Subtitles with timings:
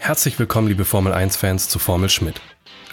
[0.00, 2.40] Herzlich willkommen, liebe Formel 1-Fans, zu Formel Schmidt.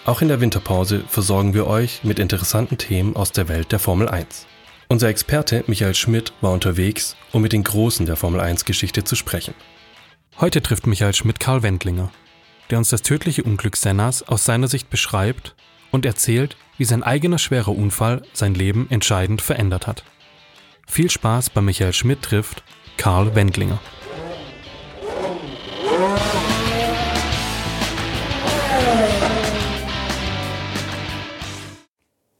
[0.05, 4.09] Auch in der Winterpause versorgen wir euch mit interessanten Themen aus der Welt der Formel
[4.09, 4.47] 1.
[4.89, 9.53] Unser Experte Michael Schmidt war unterwegs, um mit den Großen der Formel 1-Geschichte zu sprechen.
[10.39, 12.11] Heute trifft Michael Schmidt Karl Wendlinger,
[12.71, 15.55] der uns das tödliche Unglück Sennas aus seiner Sicht beschreibt
[15.91, 20.03] und erzählt, wie sein eigener schwerer Unfall sein Leben entscheidend verändert hat.
[20.87, 22.63] Viel Spaß bei Michael Schmidt trifft
[22.97, 23.79] Karl Wendlinger.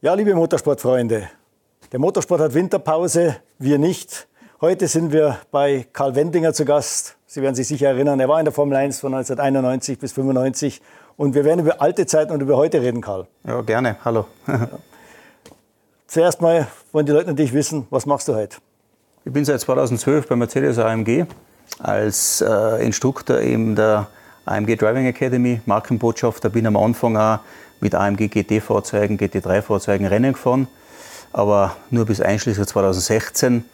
[0.06, 1.28] Ja, liebe Motorsportfreunde,
[1.90, 4.28] der Motorsport hat Winterpause, wir nicht.
[4.60, 7.16] Heute sind wir bei Karl Wendinger zu Gast.
[7.26, 10.80] Sie werden sich sicher erinnern, er war in der Formel 1 von 1991 bis 1995.
[11.16, 13.26] Und wir werden über alte Zeiten und über heute reden, Karl.
[13.44, 13.96] Ja, gerne.
[14.04, 14.26] Hallo.
[14.46, 14.68] ja.
[16.06, 18.58] Zuerst mal wollen die Leute natürlich wissen, was machst du heute?
[19.24, 21.26] Ich bin seit 2012 bei Mercedes AMG
[21.80, 24.06] als äh, Instruktor in der
[24.44, 26.48] AMG Driving Academy, Markenbotschafter.
[26.48, 27.40] Bin am Anfang auch
[27.86, 30.66] mit AMG GT-Fahrzeugen, GT3-Fahrzeugen Rennen gefahren,
[31.32, 33.64] aber nur bis einschließlich 2016.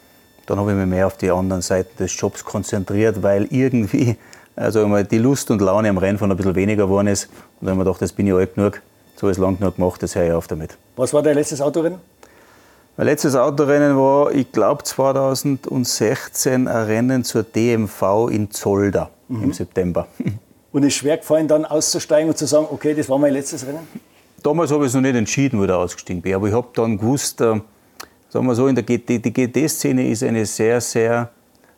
[0.45, 4.17] Dann habe ich mich mehr auf die anderen Seiten des Jobs konzentriert, weil irgendwie
[4.55, 7.25] also die Lust und Laune am Rennfahren ein bisschen weniger geworden ist.
[7.25, 8.81] Und dann habe ich mir gedacht, das bin ich alt genug,
[9.15, 10.77] so ist lang genug gemacht, das höre ich auf damit.
[10.95, 11.97] Was war dein letztes Autorennen?
[12.95, 19.45] Mein letztes Autorennen war, ich glaube 2016, ein Rennen zur DMV in Zolder mhm.
[19.45, 20.05] im September.
[20.73, 23.87] Und ist schwer gefallen, dann auszusteigen und zu sagen, okay, das war mein letztes Rennen?
[24.41, 26.33] Damals habe ich es noch nicht entschieden, wo ich ausgestiegen bin.
[26.33, 27.61] Aber ich habe dann gewusst, äh,
[28.27, 31.29] sagen wir so, in der GT, die GT-Szene ist eine sehr, sehr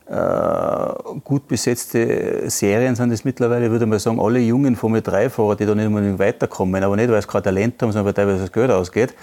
[0.08, 5.74] äh, gut besetzte Serien sind es mittlerweile, würde man sagen, alle jungen Formel-3-Fahrer, die da
[5.74, 8.70] nicht unbedingt weiterkommen, aber nicht, weil es gerade Talent haben, sondern weil teilweise das Geld
[8.70, 9.16] ausgeht,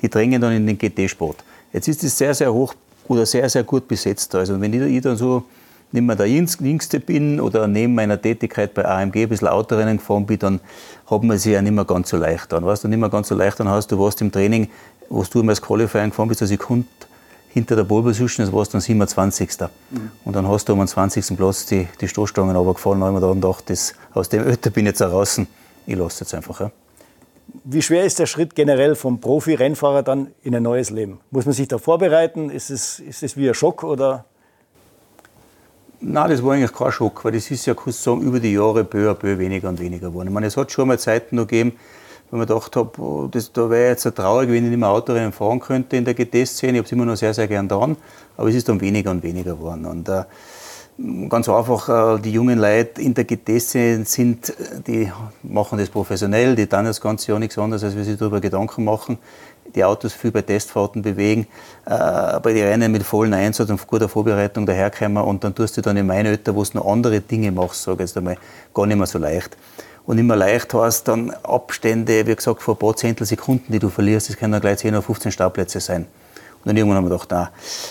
[0.00, 1.44] die drängen dann in den GT-Sport.
[1.72, 2.74] Jetzt ist es sehr, sehr hoch
[3.06, 4.34] oder sehr, sehr gut besetzt.
[4.34, 5.44] Also wenn ich, ich dann so
[5.92, 10.26] nicht mehr der Jüngste bin oder neben meiner Tätigkeit bei AMG ein bisschen Autorennen gefahren
[10.26, 10.60] bin, dann
[11.06, 12.64] hat man sich ja nicht mehr ganz so leicht an.
[12.64, 14.68] Weißt du, nicht mehr ganz so leicht an hast, du warst im Training,
[15.08, 16.86] wo du immer als Qualifying gefahren bist, eine Sekunde
[17.52, 19.50] hinter der Pole Position, das warst dann 27.
[19.90, 20.10] Mhm.
[20.24, 21.36] Und dann hast du um den 20.
[21.36, 23.00] Platz die, die Stoßstangen runtergefallen.
[23.00, 25.48] Da habe mir dann gedacht, das, aus dem Ötter bin ich jetzt draußen,
[25.86, 26.60] ich lasse jetzt einfach.
[26.60, 26.70] Ja.
[27.64, 31.18] Wie schwer ist der Schritt generell vom Profi-Rennfahrer dann in ein neues Leben?
[31.32, 32.50] Muss man sich da vorbereiten?
[32.50, 34.24] Ist es, ist es wie ein Schock oder
[36.02, 38.54] Nein, das war eigentlich kein Schock, weil das ist ja, kannst du sagen, über die
[38.54, 40.28] Jahre peu à peu weniger und weniger geworden.
[40.28, 41.72] Ich meine, es hat schon mal Zeiten noch gegeben,
[42.30, 45.30] wo man gedacht habe, oh, das, da wäre jetzt traurig, wenn ich nicht mehr Autorennen
[45.30, 46.72] fahren könnte in der GT-Szene.
[46.72, 47.98] Ich habe es immer noch sehr, sehr gern getan,
[48.38, 49.84] aber es ist dann weniger und weniger geworden.
[49.84, 50.24] Und äh,
[51.28, 54.52] ganz einfach, äh, die jungen Leute in der GT-Szene sind,
[54.86, 55.10] die
[55.42, 58.84] machen das professionell, die tun das ganze Jahr nichts anderes, als wir sich darüber Gedanken
[58.84, 59.18] machen
[59.74, 61.46] die Autos viel bei Testfahrten bewegen,
[61.86, 65.82] äh, bei den Rennen mit vollen Einsatz und guter Vorbereitung daherkommen und dann tust du
[65.82, 68.36] dann in meine Ötter, wo du noch andere Dinge machst, sage ich jetzt einmal,
[68.74, 69.56] gar nicht mehr so leicht.
[70.06, 74.28] Und immer leicht hast dann Abstände, wie gesagt, vor ein paar Zehntelsekunden, die du verlierst,
[74.28, 76.06] das können dann gleich 10 oder 15 Startplätze sein.
[76.62, 77.48] Und dann irgendwann haben wir gedacht, nein,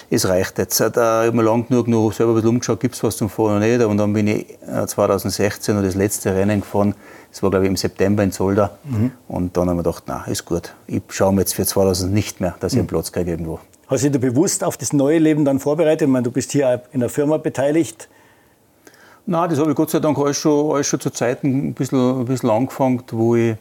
[0.09, 0.79] es reicht jetzt.
[0.79, 3.29] Da habe ich mir lang genug noch selber ein bisschen umgeschaut, gibt es was zum
[3.29, 3.83] Fahren oder nicht.
[3.83, 4.45] Und dann bin ich
[4.85, 6.93] 2016 äh, noch das letzte Rennen gefahren
[7.31, 8.77] das war, glaube ich, im September in Zolder.
[8.85, 9.11] Mhm.
[9.27, 10.73] Und dann haben wir gedacht, na, ist gut.
[10.87, 12.89] Ich schaue mir jetzt für 2000 nicht mehr, dass ich einen mhm.
[12.89, 13.59] Platz kriege irgendwo.
[13.87, 16.03] Hast du dich bewusst auf das neue Leben dann vorbereitet?
[16.03, 18.09] Ich meine, du bist hier in der Firma beteiligt.
[19.25, 22.21] Nein, das habe ich Gott sei Dank alles schon, alles schon zu Zeiten ein bisschen,
[22.21, 23.55] ein bisschen angefangen, wo ich,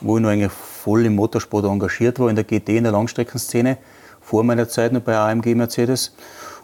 [0.00, 3.78] wo ich noch eigentlich voll im Motorsport engagiert war, in der GT, in der Langstreckenszene,
[4.24, 6.14] vor meiner Zeit noch bei AMG Mercedes.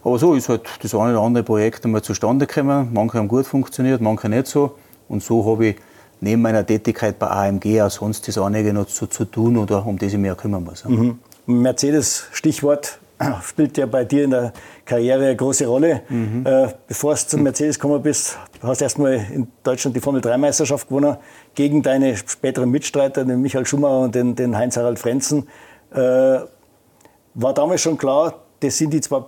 [0.03, 2.89] Aber so ist halt das eine oder andere Projekt einmal zustande gekommen.
[2.93, 4.77] Manche haben gut funktioniert, manche nicht so.
[5.09, 5.77] Und so habe ich
[6.21, 9.99] neben meiner Tätigkeit bei AMG auch sonst das einige noch zu, zu tun oder um
[9.99, 10.85] das ich mich auch kümmern muss.
[10.85, 11.19] Mhm.
[11.47, 12.99] Mercedes, Stichwort,
[13.43, 14.53] spielt ja bei dir in der
[14.85, 16.03] Karriere eine große Rolle.
[16.09, 16.47] Mhm.
[16.47, 21.17] Äh, bevor du zum Mercedes gekommen bist, hast du erstmal in Deutschland die Formel-3-Meisterschaft gewonnen
[21.55, 25.49] gegen deine späteren Mitstreiter, den Michael Schumacher und den, den Heinz-Harald Frenzen.
[25.93, 26.41] Äh,
[27.35, 29.23] war damals schon klar, das sind die zwei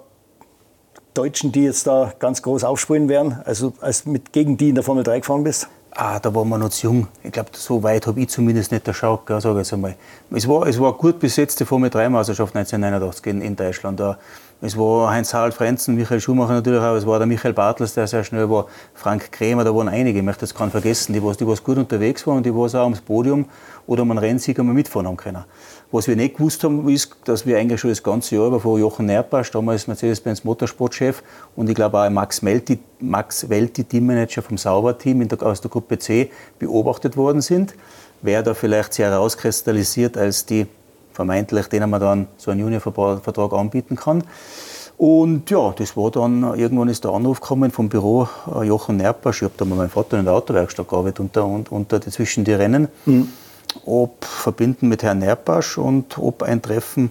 [1.15, 4.85] Deutschen, die jetzt da ganz groß aufspielen werden, also als mit, gegen die in der
[4.85, 5.69] Formel 3 gefahren bist?
[5.95, 7.09] Ah, da waren wir noch zu jung.
[7.23, 9.95] Ich glaube, so weit habe ich zumindest nicht geschaut, sage ich einmal.
[10.31, 14.01] Es war, es war gut besetzte Formel-3-Meisterschaft 1989 in, in Deutschland.
[14.01, 14.17] Da,
[14.63, 18.25] es war Heinz-Harald Frenzen, Michael Schumacher natürlich auch, es war der Michael Bartels, der sehr
[18.25, 21.45] schnell war, Frank Krämer, da waren einige, ich möchte das keinen vergessen, die, was, die
[21.45, 23.45] gut unterwegs waren und die was auch ums Podium
[23.87, 25.45] oder einen Rennsieger einmal mitfahren haben können.
[25.93, 28.81] Was wir nicht gewusst haben, ist, dass wir eigentlich schon das ganze Jahr über von
[28.81, 31.23] Jochen Nerpasch, damals Mercedes-Benz Motorsportchef
[31.55, 36.31] und ich glaube auch Max, Melti, Max Welti, Teammanager vom Sauber-Team aus der Gruppe C,
[36.59, 37.75] beobachtet worden sind.
[38.23, 40.67] Wer da vielleicht sehr herauskristallisiert als die
[41.13, 44.25] vermeintlich, denen man dann so einen Juniorvertrag anbieten kann.
[44.97, 49.43] Und ja, das war dann, irgendwann ist der Anruf gekommen vom Büro äh, Jochen Nerpasch,
[49.43, 52.89] ich habe da mit meinem Vater in der Autowerkstatt gearbeitet unter, unter zwischen die Rennen,
[53.05, 53.29] mhm.
[53.85, 57.11] Ob verbinden mit Herrn Nerpasch und ob ein Treffen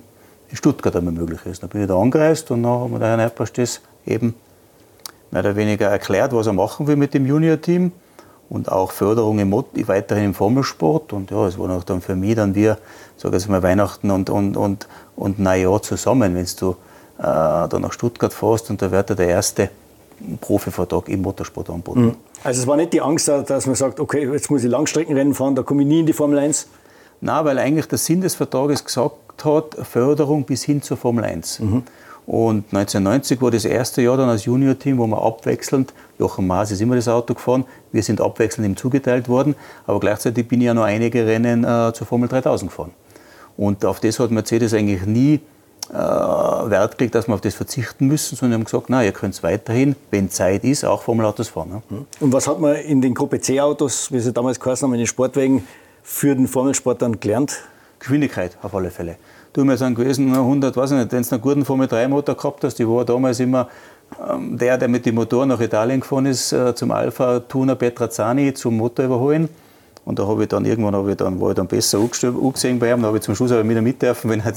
[0.49, 1.63] in Stuttgart einmal möglich ist.
[1.63, 4.35] Dann bin ich da angereist und dann hat mir der Herr Nerpasch das eben
[5.31, 7.91] mehr oder weniger erklärt, was er machen will mit dem Junior-Team
[8.49, 11.13] und auch Förderung im, weiterhin im Formelsport.
[11.13, 12.77] Und ja, es war auch dann für mich dann wir,
[13.15, 17.93] sage ich mal, Weihnachten und, und, und, und Neujahr zusammen, wenn du äh, da nach
[17.93, 19.69] Stuttgart fährst und da wird er der erste
[20.41, 22.05] Profivertrag im Motorsport anboten.
[22.05, 22.15] Mhm.
[22.43, 25.55] Also es war nicht die Angst, dass man sagt, okay, jetzt muss ich Langstreckenrennen fahren,
[25.55, 26.67] da komme ich nie in die Formel 1?
[27.21, 31.59] Nein, weil eigentlich der Sinn des Vertrages gesagt hat, Förderung bis hin zur Formel 1.
[31.59, 31.83] Mhm.
[32.25, 36.81] Und 1990 war das erste Jahr dann als Junior-Team, wo wir abwechselnd, Jochen Maas ist
[36.81, 39.55] immer das Auto gefahren, wir sind abwechselnd ihm zugeteilt worden,
[39.85, 42.91] aber gleichzeitig bin ich ja noch einige Rennen äh, zur Formel 3000 gefahren.
[43.57, 45.41] Und auf das hat Mercedes eigentlich nie
[45.91, 49.33] äh, Wert gelegt, dass wir auf das verzichten müssen, sondern haben gesagt, na, ihr könnt
[49.33, 51.81] es weiterhin, wenn Zeit ist, auch Formelautos fahren.
[51.89, 52.05] Ne?
[52.19, 55.07] Und was hat man in den Gruppe C-Autos, wie sie damals geheißen haben, in den
[55.07, 55.67] Sportwagen,
[56.03, 57.59] für den Formelsport dann gelernt?
[57.99, 59.17] Geschwindigkeit auf alle Fälle.
[59.53, 62.35] Du, wir sind gewesen 100, weiß ich nicht, wenn du einen guten Formel 3 Motor
[62.35, 63.67] gehabt hast, die war damals immer
[64.29, 68.53] ähm, der, der mit dem Motor nach Italien gefahren ist, äh, zum Alpha Tuna Petrazzani
[68.53, 69.49] zum Motor überholen.
[70.03, 72.91] Und da habe ich dann irgendwann habe ich dann, war ich dann besser angesehen bei
[72.91, 73.01] ihm.
[73.01, 74.51] Da habe ich zum Schluss aber wieder mitdürfen, wenn er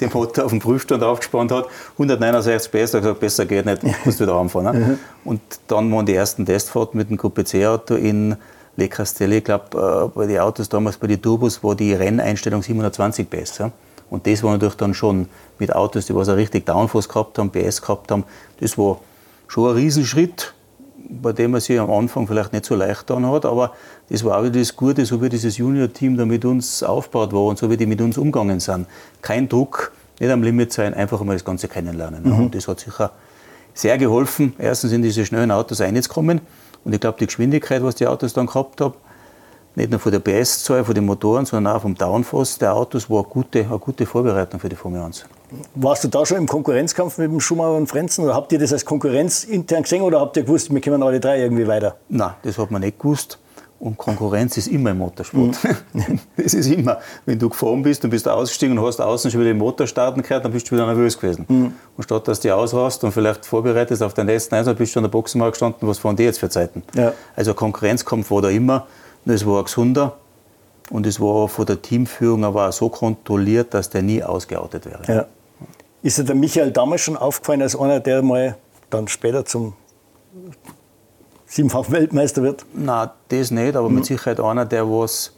[0.00, 1.66] den Motor auf dem Prüfstand aufgespannt hat.
[1.92, 4.78] 169 PS, da habe gesagt, besser geht nicht, musst wieder anfahren.
[4.78, 4.98] Ne?
[5.24, 8.36] Und dann waren die ersten Testfahrten mit dem Gruppe C-Auto in
[8.76, 9.38] Le Castelli.
[9.38, 13.58] Ich glaube, äh, bei den Autos damals, bei den Turbos, war die Renneinstellung 720 PS.
[13.58, 13.70] Ja?
[14.10, 17.50] Und das war natürlich dann schon mit Autos, die was auch richtig Downforce gehabt haben,
[17.50, 18.24] PS gehabt haben.
[18.60, 19.00] Das war
[19.48, 20.52] schon ein Riesenschritt
[21.10, 23.72] bei dem man sich am Anfang vielleicht nicht so leicht getan hat, aber
[24.10, 27.44] das war auch wieder das Gute, so wie dieses Junior-Team da mit uns aufgebaut war
[27.44, 28.86] und so wie die mit uns umgegangen sind.
[29.22, 32.24] Kein Druck, nicht am Limit sein, einfach mal das Ganze kennenlernen.
[32.24, 32.44] Mhm.
[32.44, 33.12] Und das hat sicher
[33.72, 36.40] sehr geholfen, erstens in diese schnellen Autos reinzukommen
[36.84, 38.94] und ich glaube, die Geschwindigkeit, was die Autos dann gehabt haben,
[39.76, 43.20] nicht nur von der PS-Zahl, von den Motoren, sondern auch vom Downforce der Autos, war
[43.20, 45.24] eine gute, eine gute Vorbereitung für die Formel 1.
[45.76, 48.72] Warst du da schon im Konkurrenzkampf mit dem Schumacher und Frenzen oder habt ihr das
[48.72, 51.96] als Konkurrenz intern gesehen oder habt ihr gewusst, wir kommen alle drei irgendwie weiter?
[52.08, 53.38] Nein, das hat man nicht gewusst.
[53.80, 55.56] Und Konkurrenz ist immer im Motorsport.
[55.94, 56.20] Mhm.
[56.36, 57.00] das ist immer.
[57.24, 60.20] Wenn du gefahren bist und bist ausgestiegen und hast außen schon wieder den Motor starten
[60.20, 61.46] gehört, dann bist du wieder nervös gewesen.
[61.48, 61.72] Mhm.
[61.96, 65.04] Und statt dass du ausrast und vielleicht vorbereitest auf den nächsten Einsatz, bist du an
[65.04, 66.82] der Boxenmarkt gestanden, was fahren die jetzt für Zeiten?
[66.94, 67.14] Ja.
[67.34, 68.86] Also Konkurrenzkampf war da immer.
[69.24, 70.18] Es war gesunder
[70.90, 75.02] und es war von der Teamführung aber auch so kontrolliert, dass der nie ausgeoutet wäre.
[75.08, 75.26] Ja.
[76.02, 78.56] Ist dir der Michael damals schon aufgefallen als einer, der mal
[78.90, 79.72] dann später zum
[81.50, 82.64] siebenfach Weltmeister wird?
[82.72, 83.96] Nein, das nicht, aber mhm.
[83.96, 85.32] mit Sicherheit einer, der was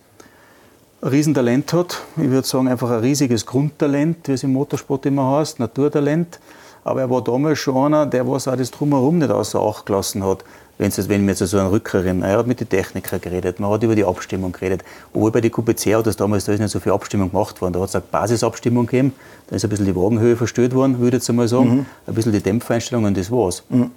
[1.00, 2.02] ein Riesentalent hat.
[2.16, 6.38] Ich würde sagen, einfach ein riesiges Grundtalent, wie es im Motorsport immer heißt, Naturtalent.
[6.84, 10.24] Aber er war damals schon einer, der was auch das Drumherum nicht außer Acht gelassen
[10.24, 10.44] hat
[10.82, 13.60] wenn's das, wenn wir jetzt so einen Rücker erinnern, er hat mit den Technikern geredet,
[13.60, 14.82] man hat über die Abstimmung geredet.
[15.12, 17.74] Obwohl bei den QPC-Autos damals, da ist nicht so viel Abstimmung gemacht worden.
[17.74, 19.12] Da hat es eine Basisabstimmung gegeben,
[19.48, 21.86] da ist ein bisschen die Wagenhöhe verstellt worden, würde ich jetzt einmal sagen, mhm.
[22.06, 23.62] ein bisschen die Dämpfeinstellung und das war's.
[23.68, 23.90] Mhm.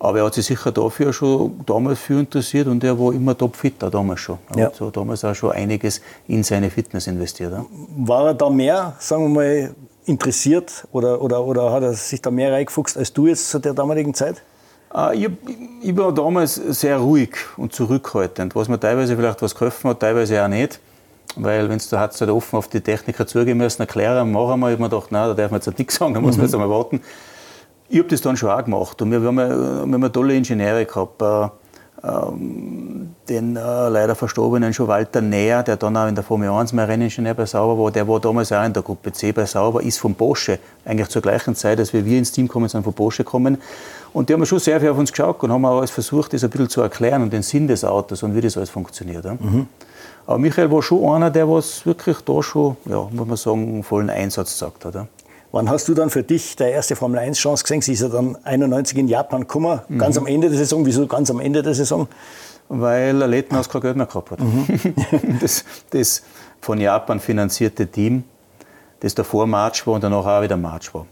[0.00, 3.84] Aber er hat sich sicher dafür schon damals viel interessiert und er war immer topfit,
[3.84, 4.38] auch damals schon.
[4.54, 4.66] Er ja.
[4.66, 7.52] hat so damals auch schon einiges in seine Fitness investiert.
[7.52, 7.66] Ja.
[7.98, 9.74] War er da mehr, sagen wir mal,
[10.06, 13.74] interessiert oder, oder, oder hat er sich da mehr reingefuchst als du jetzt zu der
[13.74, 14.42] damaligen Zeit?
[14.88, 15.28] Ah, ich,
[15.82, 20.42] ich, war damals sehr ruhig und zurückhaltend, was mir teilweise vielleicht was geholfen hat, teilweise
[20.42, 20.80] auch nicht.
[21.36, 24.82] Weil, wenn du halt offen auf die Techniker zugehen müssen, erklären, machen wir, ich habe
[24.82, 27.00] mir gedacht, nein, da darf man jetzt nichts sagen, da muss man jetzt einmal warten.
[27.90, 31.20] Ich habe das dann schon auch gemacht und wir haben, wir haben tolle Ingenieure gehabt.
[31.20, 31.48] Äh,
[32.02, 36.72] ähm, den äh, leider verstorbenen schon Walter Näher, der dann auch in der Formel 1
[36.72, 39.82] mal Renningenieur bei Sauber war, der war damals auch in der Gruppe C bei Sauber,
[39.82, 43.22] ist von Porsche, eigentlich zur gleichen Zeit, als wir ins Team kommen, sind von Porsche
[43.22, 43.58] gekommen.
[44.14, 46.42] Und die haben schon sehr viel auf uns geschaut und haben auch alles versucht, das
[46.42, 49.24] ein bisschen zu erklären und den Sinn des Autos und wie das alles funktioniert.
[49.24, 49.34] Ja.
[49.34, 49.66] Mhm.
[50.26, 53.82] Aber Michael war schon einer, der was wirklich da schon, ja, muss man sagen, einen
[53.82, 54.94] vollen Einsatz gesagt hat.
[54.94, 55.06] Ja.
[55.52, 57.82] Wann hast du dann für dich deine erste Formel 1 Chance gesehen?
[57.82, 59.98] Sie ist ja dann 91 in Japan gekommen, mhm.
[59.98, 60.86] ganz am Ende der Saison.
[60.86, 62.06] Wieso ganz am Ende der Saison?
[62.68, 64.40] Weil Lettenhaus kein Geld mehr gehabt hat.
[64.40, 64.66] Mhm.
[65.40, 66.22] das, das
[66.60, 68.22] von Japan finanzierte Team,
[69.00, 71.06] das davor March war und danach auch wieder March war.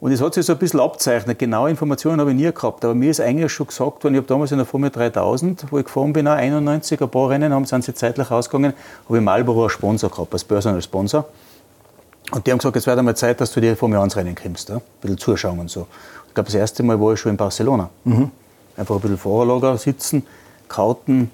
[0.00, 1.38] Und es hat sich so ein bisschen abzeichnet.
[1.38, 2.84] Genaue Informationen habe ich nie gehabt.
[2.84, 5.78] Aber mir ist eigentlich schon gesagt worden, ich habe damals in der Formel 3000, wo
[5.78, 8.74] ich gefahren bin, auch 91, ein paar Rennen haben, sind sie zeitlich ausgegangen,
[9.06, 11.24] habe ich Marlboro als Sponsor gehabt, als Personal Sponsor.
[12.32, 14.68] Und die haben gesagt, jetzt wird einmal Zeit, dass du die Formel 1 Rennen kommst.
[14.68, 14.76] Ja?
[14.76, 15.86] Ein bisschen zuschauen und so.
[16.28, 17.88] Ich glaube, das erste Mal war ich schon in Barcelona.
[18.04, 18.30] Mhm.
[18.76, 20.26] Einfach ein bisschen Fahrerlager sitzen,
[20.68, 21.30] Kauten.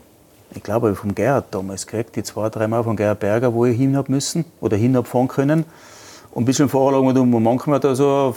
[0.55, 3.65] Ich glaube, ich vom Gerhard damals gekriegt, die zwei, drei Mal von Gerhard Berger, wo
[3.65, 5.65] ich hin habe müssen oder hin habe fahren können.
[6.31, 8.37] Und ein bisschen Fahrerlager und manchmal da so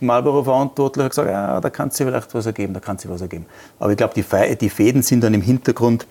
[0.00, 3.46] Marlboro-Verantwortliche gesagt, ja, da kann sie vielleicht was ergeben, da kann sie was ergeben.
[3.78, 4.24] Aber ich glaube, die,
[4.56, 6.06] die Fäden sind dann im Hintergrund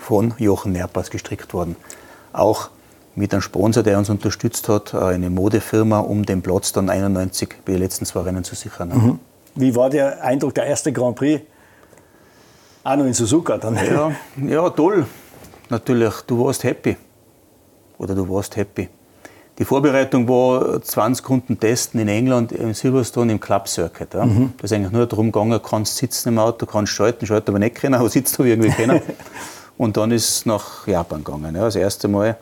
[0.00, 1.76] von Jochen Nerpas gestrickt worden.
[2.32, 2.70] Auch
[3.16, 7.72] mit einem Sponsor, der uns unterstützt hat, eine Modefirma, um den Platz dann 91 bei
[7.72, 8.88] den letzten zwei Rennen zu sichern.
[8.88, 9.18] Mhm.
[9.54, 11.42] Wie war der Eindruck der erste Grand Prix?
[12.82, 13.76] Auch noch in Suzuka dann.
[13.76, 14.12] Ja,
[14.46, 15.06] ja, toll.
[15.70, 16.96] Natürlich, du warst happy.
[17.98, 18.88] Oder du warst happy.
[19.58, 24.12] Die Vorbereitung war 20 Runden testen in England im Silverstone im Club Circuit.
[24.12, 24.26] Ja.
[24.26, 24.52] Mhm.
[24.58, 27.76] Da ist eigentlich nur darum gegangen, kannst sitzen im Auto, kannst schalten, schalten aber nicht
[27.76, 29.00] können, aber sitzt du irgendwie können.
[29.78, 31.54] und dann ist es nach Japan gegangen.
[31.54, 32.36] Ja, das erste Mal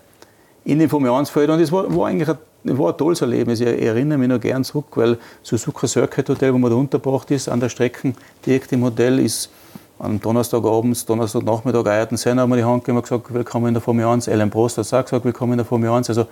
[0.64, 1.50] in den Formel 1 Feld.
[1.50, 3.60] Und es war, war eigentlich ein, war ein tolles Erlebnis.
[3.60, 7.48] Ich erinnere mich noch gern zurück, weil Suzuka Circuit Hotel, wo man da untergebracht ist,
[7.48, 8.14] an der Strecke
[8.46, 9.50] direkt im Hotel, ist
[9.98, 13.80] am Donnerstagabend, Donnerstagnachmittag Ayrton Senna haben wir die Hand gegeben und gesagt, willkommen in der
[13.80, 14.28] Formel 1.
[14.28, 16.08] Alan Prost hat auch gesagt, willkommen in der Formel 1.
[16.08, 16.26] Also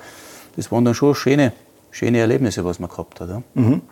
[0.56, 1.52] das waren dann schon schöne,
[1.92, 3.28] schöne Erlebnisse, was man gehabt hat.
[3.28, 3.42] Ja.
[3.54, 3.82] Mhm.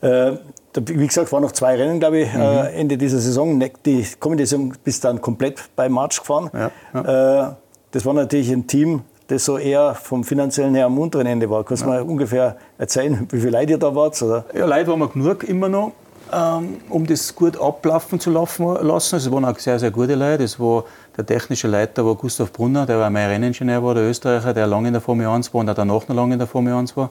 [0.00, 0.36] Äh,
[0.74, 2.40] wie gesagt, waren noch zwei Rennen, glaube ich, mhm.
[2.40, 3.58] äh, Ende dieser Saison.
[3.84, 6.50] Die kommende Saison bist dann komplett bei March gefahren.
[6.52, 7.48] Ja, ja.
[7.48, 7.54] Äh,
[7.90, 11.64] das war natürlich ein Team, das so eher vom finanziellen her am unteren Ende war.
[11.64, 11.94] Kannst du ja.
[11.94, 14.20] mal ungefähr erzählen, wie viele Leute ihr da wart?
[14.22, 14.44] Oder?
[14.54, 15.92] Ja, Leute waren wir genug immer noch,
[16.32, 18.66] ähm, um das gut ablaufen zu lassen.
[18.66, 20.44] Also, es waren auch sehr, sehr gute Leute.
[20.44, 20.84] Es war
[21.16, 24.88] der technische Leiter war Gustav Brunner, der war mein Renningenieur, war der Österreicher, der lange
[24.88, 27.10] in der Formel 1 war und auch danach noch lange in der Formel 1 war.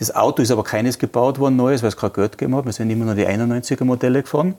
[0.00, 2.64] Das Auto ist aber keines gebaut worden, neues, weil es kein Geld gegeben hat.
[2.64, 4.54] Wir sind immer nur die 91er Modelle gefahren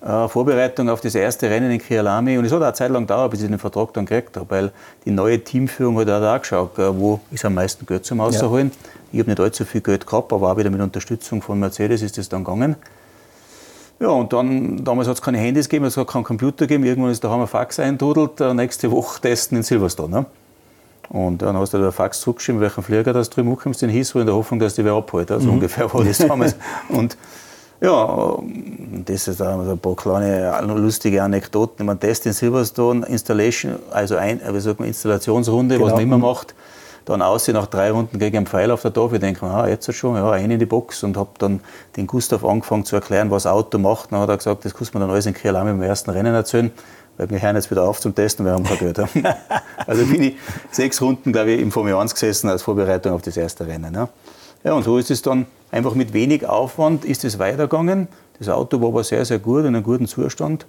[0.00, 2.38] Vorbereitung auf das erste Rennen in Kialami.
[2.38, 4.46] Und es hat auch eine Zeit lang gedauert, bis ich den Vertrag dann gekriegt habe,
[4.48, 4.72] weil
[5.04, 8.70] die neue Teamführung hat auch geschaut, äh, wo ist am meisten Geld zum Rausholen.
[8.70, 8.90] Ja.
[9.12, 12.18] Ich habe nicht allzu viel Geld gehabt, aber auch wieder mit Unterstützung von Mercedes ist
[12.18, 12.76] das dann gegangen.
[13.98, 16.84] Ja, und dann, damals hat es keine Handys gegeben, es hat keinen Computer gegeben.
[16.84, 20.10] Irgendwann ist da haben wir Fax eindudelt, äh, nächste Woche testen in Silverstone.
[20.10, 20.26] Ne?
[21.08, 24.26] Und dann hast du da Fax zurückgeschrieben, welchen Flieger das drüben ankommst in Heathrow, in
[24.26, 25.30] der Hoffnung, dass die wer abholt.
[25.30, 25.54] Also mhm.
[25.54, 26.56] ungefähr war das damals.
[26.88, 27.16] und
[27.80, 28.38] ja,
[29.04, 31.84] das ist auch ein paar kleine lustige Anekdoten.
[31.84, 35.86] Man Test in Silverstone, Installation, also ein, wie sagt man, Installationsrunde, genau.
[35.86, 36.54] was man immer macht.
[37.04, 39.16] Dann aussehen nach drei Runden gegen einen Pfeil auf der Tafel.
[39.16, 41.60] Ich denke, ah, jetzt schon, ja, ein in die Box und habe dann
[41.96, 44.10] den Gustav angefangen zu erklären, was das Auto macht.
[44.10, 46.72] Dann hat er gesagt, das muss man dann alles in Kielami beim ersten Rennen erzählen,
[47.16, 48.98] weil wir hören jetzt wieder auf zum Testen, wir haben kein Geld.
[49.86, 50.36] also bin ich
[50.72, 53.94] sechs Runden, glaube ich, im Formel 1 gesessen als Vorbereitung auf das erste Rennen.
[53.94, 54.08] Ja.
[54.64, 58.08] Ja, und so ist es dann einfach mit wenig Aufwand ist es weitergegangen.
[58.38, 60.66] Das Auto war aber sehr, sehr gut, in einem guten Zustand.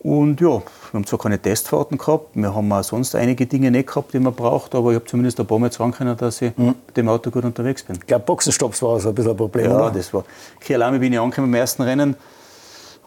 [0.00, 3.88] Und ja, wir haben zwar keine Testfahrten gehabt, wir haben auch sonst einige Dinge nicht
[3.88, 6.56] gehabt, die man braucht, aber ich habe zumindest ein paar Mal sagen können, dass ich
[6.56, 6.76] mhm.
[6.86, 7.96] mit dem Auto gut unterwegs bin.
[7.96, 9.90] Ich glaube, Boxenstopps war so ein bisschen ein Problem, Ja, oder?
[9.90, 10.24] das war.
[10.60, 12.14] Kielami bin ich angekommen im ersten Rennen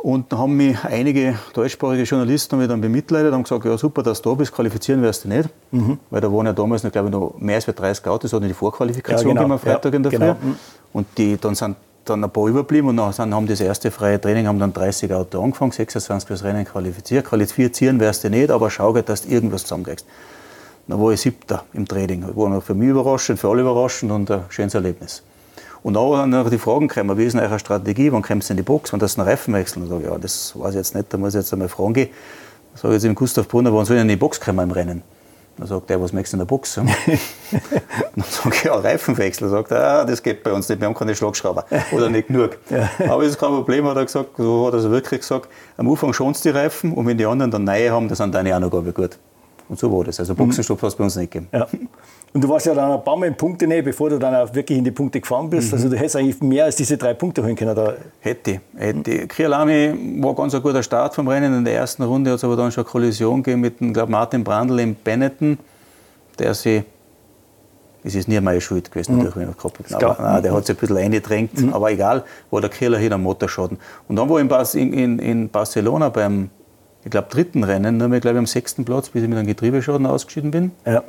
[0.02, 4.02] und da haben mich einige deutschsprachige Journalisten haben mich dann bemitleidet, haben gesagt, ja super,
[4.02, 5.50] dass du da bist, qualifizieren wirst du nicht.
[5.72, 6.00] Mhm.
[6.10, 8.54] Weil da waren ja damals noch, glaube ich, noch mehr als 30 Autos, hatten die
[8.54, 9.56] Vorqualifikation ja, genau.
[9.56, 10.36] am Freitag ja, in der genau.
[10.36, 10.48] Früh.
[10.48, 10.56] Mhm.
[10.94, 11.76] Und die, dann sind
[12.06, 15.44] dann ein paar überblieben und dann haben das erste freie Training, haben dann 30 Autos
[15.44, 17.26] angefangen, 26 fürs Rennen qualifiziert.
[17.26, 20.06] Qualifizieren wirst du nicht, aber schau, dass du irgendwas zusammenkriegst.
[20.88, 22.22] Dann war ich siebter im Training.
[22.22, 25.24] Das war für mich überraschend, für alle überraschend und ein schönes Erlebnis.
[25.82, 28.50] Und auch dann noch die Fragen kommen, wie ist denn eure Strategie, wann kommt es
[28.50, 29.84] in die Box, wann das einen Reifen wechseln?
[29.84, 32.10] Und sage, ja, das weiß ich jetzt nicht, da muss ich jetzt einmal fragen gehen.
[32.74, 34.72] Dann sage ich jetzt dem Gustav Brunner, wann soll ich in die Box kommen im
[34.72, 35.04] Rennen?
[35.58, 36.76] Dann sagt er, was möchtest du in der Box?
[36.76, 39.50] dann sage ich, ja, Reifenwechsel.
[39.50, 41.66] Dann sagt er, ah, das geht bei uns nicht, wir haben keine Schlagschrauber.
[41.92, 42.58] Oder nicht genug.
[42.70, 42.90] ja.
[43.10, 44.38] Aber das ist kein Problem, hat er gesagt.
[44.38, 45.50] So hat er es wirklich gesagt.
[45.76, 48.56] Am Anfang schonst die Reifen und wenn die anderen dann neue haben, dann sind deine
[48.56, 49.18] auch noch gar gut.
[49.68, 50.20] Und so war das.
[50.20, 50.86] Also Boxenstopp mhm.
[50.86, 51.50] hat es bei uns nicht gegeben.
[51.52, 51.68] Ja.
[52.32, 54.78] Und du warst ja dann ein paar Mal in Punktenähe, bevor du dann auch wirklich
[54.78, 55.70] in die Punkte gefahren bist.
[55.70, 55.74] Mhm.
[55.74, 57.76] Also du hättest eigentlich mehr als diese drei Punkte holen können.
[57.76, 57.96] Da.
[58.20, 58.62] Hätte.
[58.78, 59.28] hätte.
[59.28, 61.58] Kialami war ganz ein guter Start vom Rennen.
[61.58, 64.10] In der ersten Runde hat es aber dann schon eine Kollision gegeben mit dem, glaub,
[64.10, 65.58] Martin Brandl im Benetton,
[66.38, 66.84] der sich
[68.04, 69.24] es ist nie meine Schuld gewesen, mhm.
[69.24, 71.74] natürlich, wenn Aber, nein, der hat sich ein bisschen eingedrängt, mhm.
[71.74, 73.78] aber egal, war der Killer hin am Motorschaden.
[74.08, 76.50] Und dann war ich in, in, in Barcelona beim,
[77.04, 80.06] ich glaube, dritten Rennen, nur ich glaube am sechsten Platz, bis ich mit einem Getriebeschaden
[80.06, 80.72] ausgeschieden bin.
[80.86, 81.04] Ja.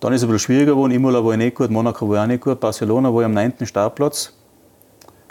[0.00, 0.92] Dann ist es ein bisschen schwieriger geworden.
[0.92, 2.58] Imola war ich nicht gut, Monaco war ich auch nicht gut.
[2.58, 3.66] Barcelona war ich am 9.
[3.66, 4.32] Startplatz.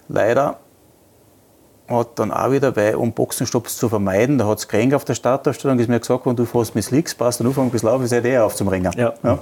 [0.08, 0.58] Leider
[1.88, 5.16] hat dann auch wieder, weil um Boxenstopps zu vermeiden, da hat es gekränkt auf der
[5.16, 8.12] Startaufstellung, ist mir gesagt worden, du fährst mit Slicks, passt dann Anfang bis Lauf, ist
[8.12, 8.92] eh auf zum Ringen.
[8.96, 9.14] Ja.
[9.24, 9.40] ja.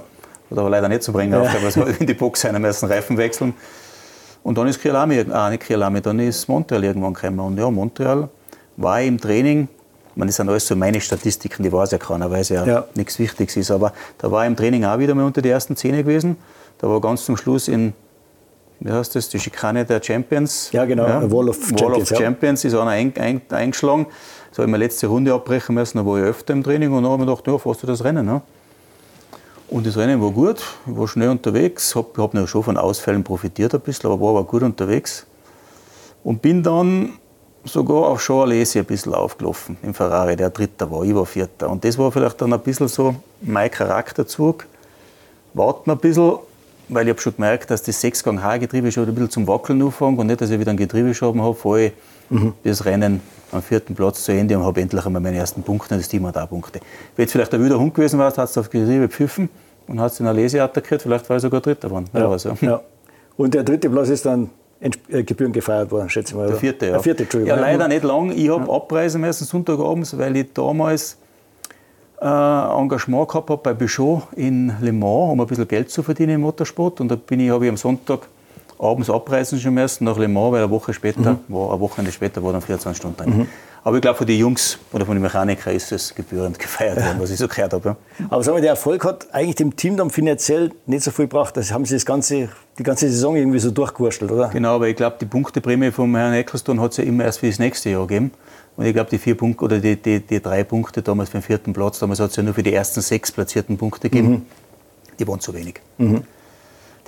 [0.50, 1.42] Hat aber leider nicht zum Ringen ja.
[1.42, 3.54] auf, weil es in die Box einer müssen Reifen wechseln.
[4.42, 7.40] Und dann ist Kielami, ah, nicht Kielami, dann ist Montreal irgendwann gekommen.
[7.40, 8.30] Und ja, Montreal
[8.76, 9.68] war im Training
[10.18, 12.84] man, das sind alles so meine Statistiken, die weiß ja keiner, weil es ja, ja,
[12.94, 13.70] nichts Wichtiges ist.
[13.70, 16.36] Aber da war im Training auch wieder mal unter die ersten Zehn gewesen.
[16.78, 17.92] Da war ganz zum Schluss in,
[18.80, 20.70] wie heißt das, die Schikane der Champions.
[20.72, 21.82] Ja, genau, ja, Wall of Champions.
[21.82, 24.06] Wall of Champions ist einer ein, ein, eingeschlagen.
[24.50, 27.04] So habe ich mir letzte Runde abbrechen müssen, da war ich öfter im Training und
[27.04, 28.26] dann habe ich mir gedacht, ja, fährst du das Rennen.
[28.26, 28.42] Ne?
[29.68, 33.72] Und das Rennen war gut, ich war schnell unterwegs, habe hab schon von Ausfällen profitiert
[33.72, 35.26] ein bisschen, aber war aber gut unterwegs.
[36.24, 37.18] Und bin dann
[37.64, 41.68] sogar auf Jean-Alesi ein bisschen aufgelaufen im Ferrari, der Dritter war, ich war Vierter.
[41.70, 44.66] Und das war vielleicht dann ein bisschen so mein Charakterzug.
[45.54, 46.38] Warten ein bisschen,
[46.88, 50.26] weil ich habe schon gemerkt, dass das 6-Gang-H-Getriebe schon ein bisschen zum Wackeln anfängt und
[50.26, 51.92] nicht, dass ich wieder einen Getriebeschaden habe, fahre ich
[52.30, 52.54] mhm.
[52.64, 53.20] das Rennen
[53.52, 56.26] am vierten Platz zu Ende und habe endlich einmal meine ersten Punkte und das Team
[56.26, 56.80] hat auch Punkte.
[57.16, 59.48] Wenn es vielleicht ein wilder Hund gewesen wäre, hat es auf Getriebe gepfiffen
[59.86, 62.08] und hat es in der Lese attackiert, vielleicht war ich sogar Dritter geworden.
[62.12, 62.28] Ja.
[62.28, 62.56] Also.
[62.60, 62.80] ja.
[63.36, 66.46] Und der dritte Platz ist dann Gebühren gefeiert worden, schätze ich mal.
[66.46, 66.92] Der vierte, ja.
[66.92, 67.56] Der vierte, Entschuldigung.
[67.56, 68.30] Ja, leider nicht lang.
[68.30, 68.72] Ich habe ja.
[68.72, 71.18] abreisen müssen Sonntagabends, weil ich damals
[72.20, 76.34] äh, Engagement gehabt habe bei Peugeot in Le Mans, um ein bisschen Geld zu verdienen
[76.34, 77.00] im Motorsport.
[77.00, 78.28] Und da bin ich, habe ich am Sonntag
[78.78, 81.38] abends abreisen schon müssen nach Le Mans, weil eine Woche später, mhm.
[81.48, 83.38] war, eine Wochenende später war dann 24 Stunden.
[83.38, 83.46] Mhm.
[83.84, 87.16] Aber ich glaube, für die Jungs oder von den Mechanikern ist es gebührend gefeiert worden,
[87.18, 87.96] was ich so gehört habe.
[88.28, 91.56] Aber sagen wir, der Erfolg hat eigentlich dem Team dann finanziell nicht so viel gebracht.
[91.56, 94.48] Das haben sie das ganze, die ganze Saison irgendwie so durchgewurschtelt, oder?
[94.48, 97.48] Genau, aber ich glaube, die Punkteprämie vom Herrn Ecclestone hat es ja immer erst für
[97.48, 98.30] das nächste Jahr gegeben.
[98.76, 101.42] Und ich glaube, die vier Punkte oder die, die, die, drei Punkte damals für den
[101.42, 104.42] vierten Platz, damals hat es ja nur für die ersten sechs platzierten Punkte gegeben, mhm.
[105.18, 105.80] die waren zu wenig.
[105.98, 106.22] Mhm.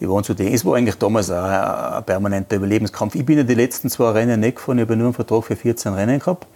[0.01, 0.55] Die waren zu wenig.
[0.55, 3.15] Es war eigentlich damals auch ein permanenter Überlebenskampf.
[3.15, 5.55] Ich bin ja die letzten zwei Rennen nicht gefahren, ich habe nur einen Vertrag für
[5.55, 6.47] 14 Rennen gehabt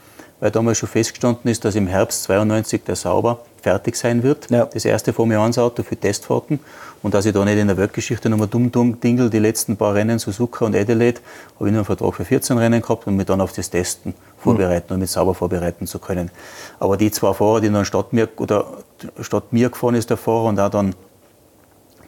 [0.45, 4.51] weil damals schon festgestanden ist, dass im Herbst 92 der Sauber fertig sein wird.
[4.51, 4.67] Ja.
[4.67, 6.61] Das erste Formel 1 Auto für Testfahrten.
[7.03, 9.95] Und dass ich da nicht in der Weltgeschichte nochmal dumm dumm dingel, die letzten paar
[9.95, 11.23] Rennen, Suzuka und Adelaide,
[11.55, 14.13] habe ich nur einen Vertrag für 14 Rennen gehabt, um mich dann auf das Testen
[14.37, 14.95] vorbereiten mhm.
[14.97, 16.31] und mit sauber vorbereiten zu können.
[16.79, 18.67] Aber die zwei Fahrer, die dann statt mir, oder
[19.23, 20.95] statt mir gefahren ist, der Fahrer, und auch dann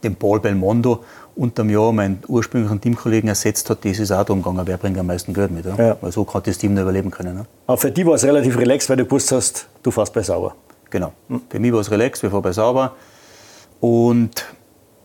[0.06, 4.42] den Paul Belmondo unter dem Jahr meinen ursprünglichen Teamkollegen ersetzt hat, das ist auch darum
[4.42, 5.66] gegangen, wer bringt am meisten Geld mit.
[5.66, 5.76] Ja?
[5.76, 5.96] Ja.
[6.00, 7.36] Weil so kann das Team nur überleben können.
[7.36, 7.46] Ne?
[7.66, 10.54] Aber für die war es relativ relaxed, weil du gewusst hast, du fährst bei Sauber.
[10.90, 11.12] Genau.
[11.28, 11.42] Hm.
[11.48, 12.92] Für mich war es relaxed, wir fahren bei Sauber.
[13.80, 14.46] Und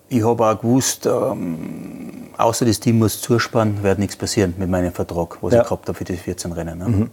[0.07, 4.93] ich habe auch gewusst, ähm, außer das Team muss zuspannen, wird nichts passieren mit meinem
[4.93, 5.61] Vertrag, was ja.
[5.61, 6.79] ich gehabt habe für die 14 Rennen.
[6.79, 6.87] Ne?
[6.87, 7.09] Mhm.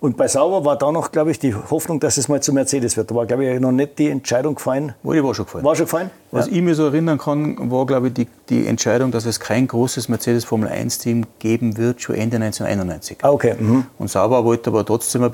[0.00, 2.96] Und bei Sauber war da noch, glaube ich, die Hoffnung, dass es mal zu Mercedes
[2.96, 3.10] wird.
[3.10, 4.94] Da war, glaube ich, noch nicht die Entscheidung gefallen.
[5.02, 5.64] Oh, die war schon gefallen.
[5.64, 6.10] War schon gefallen?
[6.30, 6.52] Was ja.
[6.52, 10.08] ich mir so erinnern kann, war, glaube ich, die, die Entscheidung, dass es kein großes
[10.08, 13.18] Mercedes Formel 1-Team geben wird, schon Ende 1991.
[13.22, 13.56] Ah, okay.
[13.58, 13.86] Mhm.
[13.98, 15.32] Und Sauber wollte aber trotzdem eine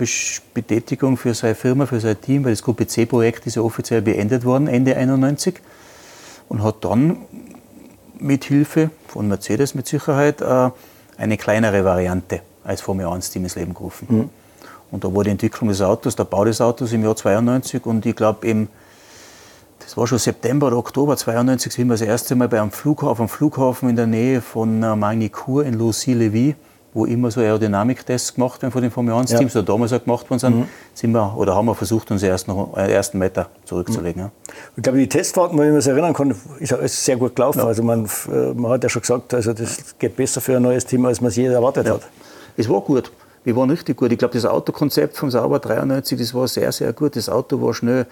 [0.55, 4.47] Betätigung für seine Firma, für sein Team, weil das Gruppe C-Projekt ist ja offiziell beendet
[4.47, 5.57] worden, Ende 91.
[6.49, 7.19] Und hat dann
[8.19, 10.71] mit Hilfe von Mercedes mit Sicherheit äh,
[11.19, 14.07] eine kleinere Variante als Formel 1-Team ins Leben gerufen.
[14.09, 14.31] Mhm.
[14.95, 18.07] Und da war die Entwicklung des Autos, der Bau des Autos im Jahr 92 und
[18.07, 18.69] ich glaube eben,
[19.81, 23.09] das war schon September oder Oktober 92, sind wir das erste Mal bei einem Flughafen,
[23.09, 26.55] auf einem Flughafen in der Nähe von äh, Magny-Cours in Lucy-Levy,
[26.93, 29.63] wo immer so Aerodynamiktests gemacht werden von den Formel 1 Teams, ja.
[29.63, 30.69] oder damals auch gemacht worden sind, mhm.
[30.95, 34.23] sind wir, oder haben wir versucht, unsere ersten, äh, ersten Meter zurückzulegen.
[34.23, 34.29] Mhm.
[34.29, 34.55] Ja.
[34.77, 37.59] Ich glaube, die Testfahrten, wenn ich mich erinnern kann, ist alles sehr gut gelaufen.
[37.59, 37.67] Ja.
[37.67, 40.87] Also man, äh, man hat ja schon gesagt, also das geht besser für ein neues
[40.87, 42.03] Team, als man es je erwartet hat.
[42.57, 43.11] Es war gut
[43.45, 44.11] wir waren richtig gut.
[44.11, 47.15] Ich glaube, das Autokonzept vom Sauber 93, das war sehr, sehr gut.
[47.15, 48.07] Das Auto war schnell.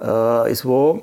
[0.00, 1.00] Äh, es war,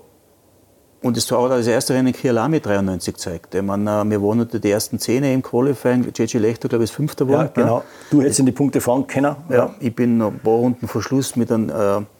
[1.02, 3.56] und das hat das erste Rennen Kialami 93 gezeigt.
[3.56, 6.06] Ich meine, äh, wir waren unter die ersten Zehn im Qualifying.
[6.14, 7.50] JJ Lechter, glaube ich, ist Fünfter geworden.
[7.56, 7.84] Ja, genau.
[8.10, 9.36] Du hättest in die Punkte fahren können.
[9.50, 11.70] Ja, ja ich bin ein paar Runden vor Schluss mit einem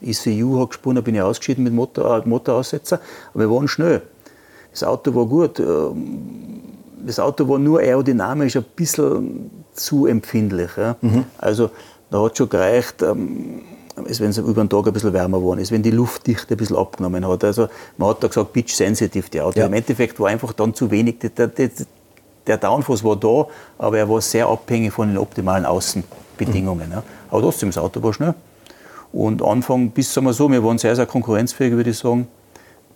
[0.00, 2.98] äh, ECU gesprungen, bin ich ausgeschieden mit Motor, äh, Motoraussetzer.
[3.34, 4.00] Aber wir waren schnell.
[4.70, 5.60] Das Auto war gut.
[5.60, 6.62] Ähm,
[7.04, 10.70] das Auto war nur aerodynamisch ein bisschen zu empfindlich.
[10.76, 10.96] Ja.
[11.00, 11.24] Mhm.
[11.38, 11.70] Also
[12.10, 13.62] da hat schon gereicht, ähm,
[13.96, 16.76] wenn es über den Tag ein bisschen wärmer geworden ist, wenn die Luftdichte ein bisschen
[16.76, 17.44] abgenommen hat.
[17.44, 19.58] Also man hat da gesagt, pitch sensitive die Auto.
[19.58, 19.66] Ja.
[19.66, 21.70] Im Endeffekt war einfach dann zu wenig, der, der,
[22.46, 23.46] der Downforce war da,
[23.78, 26.88] aber er war sehr abhängig von den optimalen Außenbedingungen.
[26.88, 26.92] Mhm.
[26.92, 27.02] Ja.
[27.30, 28.34] Aber trotzdem, das Auto war schnell.
[29.12, 32.28] Und Anfang bis, sagen wir so, wir waren sehr, sehr konkurrenzfähig, würde ich sagen,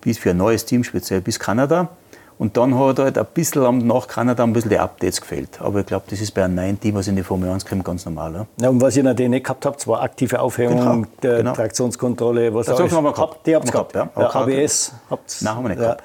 [0.01, 1.91] bis für ein neues Team, speziell bis Kanada.
[2.39, 5.59] Und dann hat halt ein bisschen nach Kanada ein bisschen die Updates gefehlt.
[5.61, 7.85] Aber ich glaube, das ist bei einem neuen Team, was in die Formel 1 kommt,
[7.85, 8.35] ganz normal.
[8.35, 11.53] Ja, ja und was ihr natürlich nicht gehabt habt, war aktive Aufhängung genau, der genau.
[11.55, 12.53] Traktionskontrolle.
[12.55, 13.47] Was das haben wir gehabt.
[13.47, 14.11] Die habt ihr gehabt, ja.
[14.17, 16.03] ja ABS habt Nein, haben wir nicht gehabt.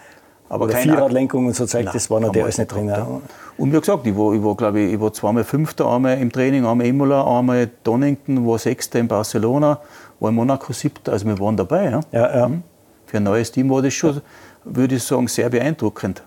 [0.47, 2.89] Aber Oder Vierradlenkung und so Zeug, das war natürlich alles nicht drin.
[2.89, 3.07] Ja.
[3.57, 6.29] Und wie gesagt, ich war, ich war, glaube ich, ich war zweimal Fünfter, einmal im
[6.29, 9.79] Training, einmal Imola, einmal Donington, war Sechster in Barcelona,
[10.19, 11.85] war in Monaco Siebter, also wir waren dabei.
[11.85, 11.99] Ja.
[12.11, 12.47] Ja, ja.
[12.49, 12.63] Mhm.
[13.05, 14.21] Für ein neues Team war das schon,
[14.63, 16.23] würde ich sagen, sehr beeindruckend.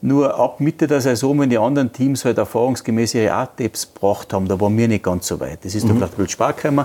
[0.00, 4.46] Nur ab Mitte der Saison, wenn die anderen Teams halt erfahrungsgemäß ihre A-Tapes gebracht haben,
[4.46, 5.64] da waren wir nicht ganz so weit.
[5.64, 6.00] Das ist mhm.
[6.00, 6.84] dann vielleicht ein bisschen.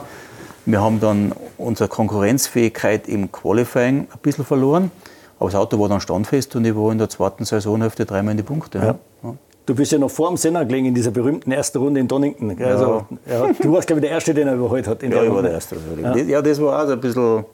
[0.66, 4.92] Wir haben dann unsere Konkurrenzfähigkeit im Qualifying ein bisschen verloren.
[5.40, 8.38] Aber das Auto war dann standfest und ich war in der zweiten Saisonhälfte dreimal in
[8.38, 8.78] die Punkte.
[8.78, 8.96] Ja.
[9.24, 9.36] Ja.
[9.66, 12.62] Du bist ja noch vor dem Senna gelegen in dieser berühmten ersten Runde in Donington.
[12.62, 13.50] Also, ja.
[13.62, 15.02] du warst, glaube ich, der Erste, den er überholt hat.
[15.04, 15.78] ja, ich war der Erste.
[16.02, 16.16] Ja.
[16.16, 17.46] ja, das war auch so ein bisschen,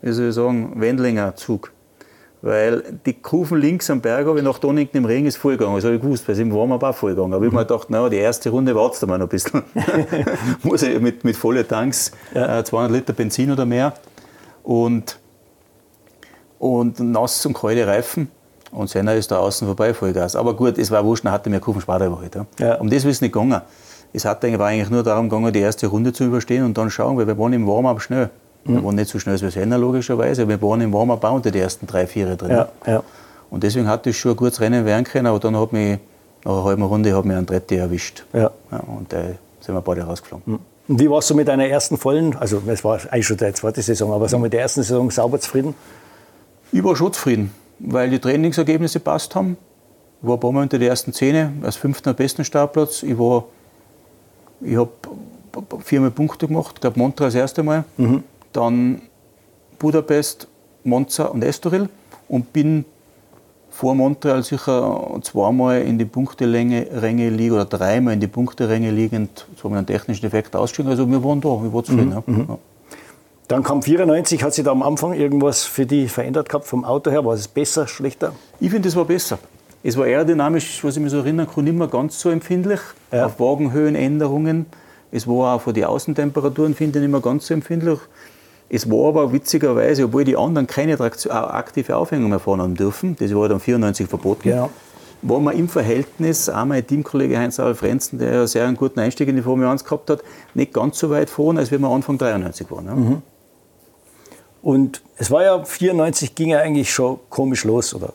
[0.00, 1.72] wie soll ich sagen, Wendlinger Zug.
[2.42, 5.76] Weil die Kufen links am Berg habe ich nach Donington im Regen ist vollgegangen.
[5.76, 7.34] Das habe ich gewusst, weil es im Warm-up auch vollgegangen.
[7.34, 9.62] Aber ich habe mir gedacht, naja, die erste Runde wartet mal noch ein bisschen.
[10.62, 12.58] Muss ich mit, mit vollen Tanks, ja.
[12.58, 13.94] äh, 200 Liter Benzin oder mehr.
[14.62, 15.18] Und,
[16.58, 18.30] und nass und kalte Reifen.
[18.70, 20.36] Und Senna ist da außen vorbei, Vollgas.
[20.36, 22.34] Aber gut, es war wurscht, dann hatte mir Kufen Sparta halt.
[22.34, 22.46] Ja.
[22.58, 22.74] ja.
[22.74, 23.60] Um das ist es nicht gegangen.
[24.12, 27.16] Es hat, war eigentlich nur darum gegangen, die erste Runde zu überstehen und dann schauen,
[27.16, 28.30] weil wir waren im Warm-up schnell.
[28.68, 31.86] Wir waren nicht so schnell wie Senna, logischerweise, wir waren im Warm-up unter die ersten
[31.86, 32.50] drei, vier drin.
[32.50, 33.02] Ja, ja.
[33.50, 35.98] Und deswegen hatte ich schon ein gutes Rennen werden können, aber dann hat mich
[36.44, 38.24] nach einer halben Runde hat mich ein Dretti erwischt.
[38.32, 38.50] Ja.
[38.70, 39.22] ja und da
[39.60, 40.54] sind wir beide rausgeflogen.
[40.54, 40.58] Mhm.
[40.88, 43.82] Und wie warst du mit deiner ersten vollen, also es war eigentlich schon deine zweite
[43.82, 45.74] Saison, aber sagen wir mit der ersten Saison sauber zufrieden?
[46.70, 49.56] Ich war schon zufrieden, weil die Trainingsergebnisse passt haben.
[50.22, 53.02] Ich war ein paar Mal unter die ersten Zähne, als fünfter am besten Startplatz.
[53.02, 53.16] Ich
[54.62, 54.90] ich habe
[55.84, 57.84] viermal Punkte gemacht, ich glaube Montra das erste Mal.
[57.96, 58.22] Mhm
[58.56, 59.02] dann
[59.78, 60.48] Budapest,
[60.84, 61.88] Monza und Estoril
[62.28, 62.84] und bin
[63.70, 69.46] vor Montreal sicher zweimal in die Punktelänge Ränge liegen oder dreimal in die Punkteränge liegend,
[69.60, 70.90] so einen technischen Effekt ausgestiegen.
[70.90, 72.08] Also wir waren da, wir waren zufrieden.
[72.08, 72.12] Mhm.
[72.12, 72.22] Ja.
[72.26, 72.58] Mhm.
[73.48, 77.10] Dann kam 94, hat sich da am Anfang irgendwas für die verändert gehabt vom Auto
[77.10, 77.24] her?
[77.24, 78.32] War es besser, schlechter?
[78.58, 79.38] Ich finde, es war besser.
[79.84, 82.80] Es war aerodynamisch, was ich mich so erinnern kann, nicht mehr ganz so empfindlich.
[83.12, 83.26] Ja.
[83.26, 84.66] Auf Wagenhöhenänderungen.
[85.12, 88.00] Es war auch von den Außentemperaturen, finde ich, nicht mehr ganz so empfindlich.
[88.68, 93.16] Es war aber witzigerweise, obwohl die anderen keine äh, aktive Aufhängung mehr fahren haben dürfen,
[93.18, 94.68] das war dann 94 verboten, ja.
[95.22, 99.28] war man im Verhältnis, auch mein Teamkollege Heinz-Adolf Frenzen, der ja sehr einen guten Einstieg
[99.28, 100.22] in die Formel 1 gehabt hat,
[100.54, 102.86] nicht ganz so weit vorne, als wenn wir Anfang 93 waren.
[102.86, 102.94] Ja.
[102.94, 103.22] Mhm.
[104.62, 108.14] Und es war ja, 94 ging ja eigentlich schon komisch los, oder?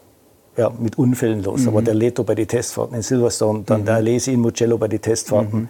[0.58, 1.62] Ja, mit Unfällen los.
[1.62, 1.70] Mhm.
[1.70, 3.86] Aber der Leto bei den Testfahrten in Silverstone, dann mhm.
[3.86, 5.70] der Alesi in Mugello bei den Testfahrten.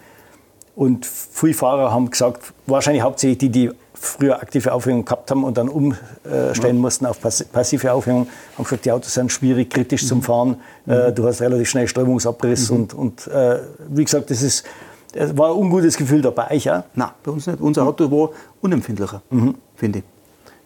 [0.76, 0.82] Mhm.
[0.82, 5.58] Und viele Fahrer haben gesagt, wahrscheinlich hauptsächlich die, die früher aktive Aufhängung gehabt haben und
[5.58, 6.74] dann umstellen ja.
[6.74, 10.08] mussten auf passive Aufhängung, haben gesagt, die Autos sind schwierig, kritisch mhm.
[10.08, 10.56] zum Fahren.
[10.86, 10.94] Mhm.
[10.94, 12.78] Äh, du hast relativ schnell Strömungsabriss mhm.
[12.78, 14.66] und, und äh, wie gesagt, das ist,
[15.14, 16.84] es war ein ungutes Gefühl da bei euch auch?
[16.96, 17.62] Nein, bei uns nicht.
[17.62, 18.30] Unser Auto war
[18.62, 19.56] unempfindlicher, mhm.
[19.76, 20.06] finde ich.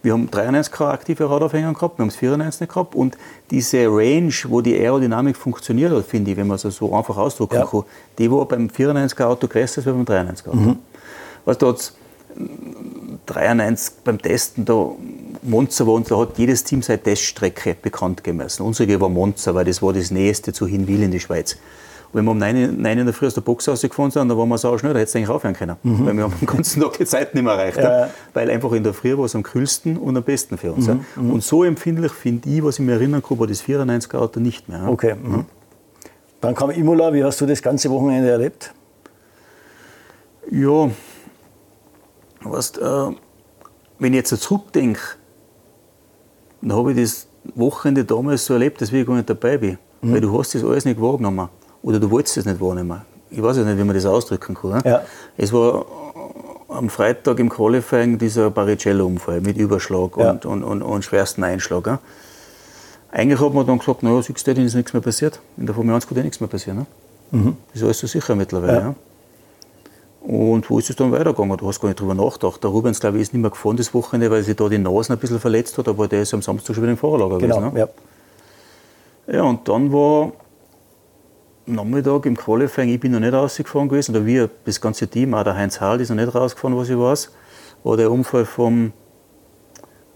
[0.06, 3.18] Wir haben 93 keine aktive Radaufhängung gehabt, wir haben es 94 nicht gehabt und
[3.50, 7.56] diese Range, wo die Aerodynamik funktioniert hat, finde ich, wenn man es so einfach ausdrücken
[7.56, 7.66] ja.
[7.66, 7.86] kann,
[8.20, 10.58] die war beim 94er Auto größer als beim 93er Auto.
[10.58, 10.78] Mhm.
[11.46, 11.74] Was da
[13.26, 14.92] 93 beim Testen, da
[15.42, 18.62] Monza war und da hat jedes Team seine Teststrecke bekannt gemessen.
[18.62, 21.58] Unsere war Monza, weil das war das Nächste zu Hinwil in die Schweiz.
[22.16, 24.50] Wenn wir um 9, 9 in der Früh aus der Box rausgefahren sind, dann waren
[24.50, 25.76] wir so schnell, da hättest du eigentlich aufhören können.
[25.84, 26.06] Mhm.
[26.06, 27.78] Weil wir haben den ganzen Tag die Zeit nicht mehr erreicht.
[27.78, 28.10] Ja.
[28.34, 30.88] Weil einfach in der Früh war es am kühlsten und am besten für uns.
[30.88, 31.06] Mhm.
[31.16, 31.32] mhm.
[31.32, 34.70] Und so empfindlich finde ich, was ich mir erinnern kann, war das 94er Auto nicht
[34.70, 34.88] mehr.
[34.88, 35.16] Okay.
[35.16, 35.46] Mhm.
[36.42, 38.74] Dann kam Imola, wie hast du das ganze Wochenende erlebt?
[40.52, 40.90] Ja,
[42.46, 43.12] Weißt, äh,
[44.00, 45.02] wenn ich jetzt so zurückdenke,
[46.62, 49.78] dann habe ich das Wochenende damals so erlebt, dass ich gar nicht dabei bin.
[50.02, 50.14] Mhm.
[50.14, 51.50] Weil du hast das alles nicht wahrgenommen.
[51.86, 53.02] Oder du wolltest es nicht wahrnehmen.
[53.30, 54.82] Ich weiß ja nicht, wie man das ausdrücken kann.
[54.84, 55.04] Ja.
[55.38, 55.86] Es war
[56.68, 60.32] am Freitag im Qualifying dieser Baricello-Unfall mit Überschlag ja.
[60.32, 61.86] und, und, und, und, schwersten Einschlag.
[61.86, 62.00] Ja.
[63.12, 65.40] Eigentlich hat man dann gesagt, naja, siehst du, ist nichts mehr passiert.
[65.58, 66.80] In der Formel 1 kann dir nichts mehr passieren.
[66.80, 66.86] Ne?
[67.32, 67.58] Mhm.
[67.68, 68.96] Das ist alles so sicher mittlerweile.
[70.22, 71.56] Und wo ist es dann weitergegangen?
[71.56, 72.64] Du hast gar nicht drüber nachgedacht.
[72.64, 75.14] Der Rubens, glaube ich, ist nicht mehr gefahren das Wochenende, weil sich da die Nase
[75.14, 77.74] ein bisschen verletzt hat, aber der ist am Samstag schon wieder im Fahrerlager genau, gewesen.
[77.76, 77.88] Ne?
[79.28, 79.36] Ja.
[79.36, 80.32] ja, und dann war
[81.68, 85.44] Nachmittag im Qualifying, ich bin noch nicht rausgefahren gewesen, oder wir, das ganze Team, auch
[85.44, 87.32] der Heinz Harl ist noch nicht rausgefahren, was ich weiß,
[87.84, 88.94] war der Unfall vom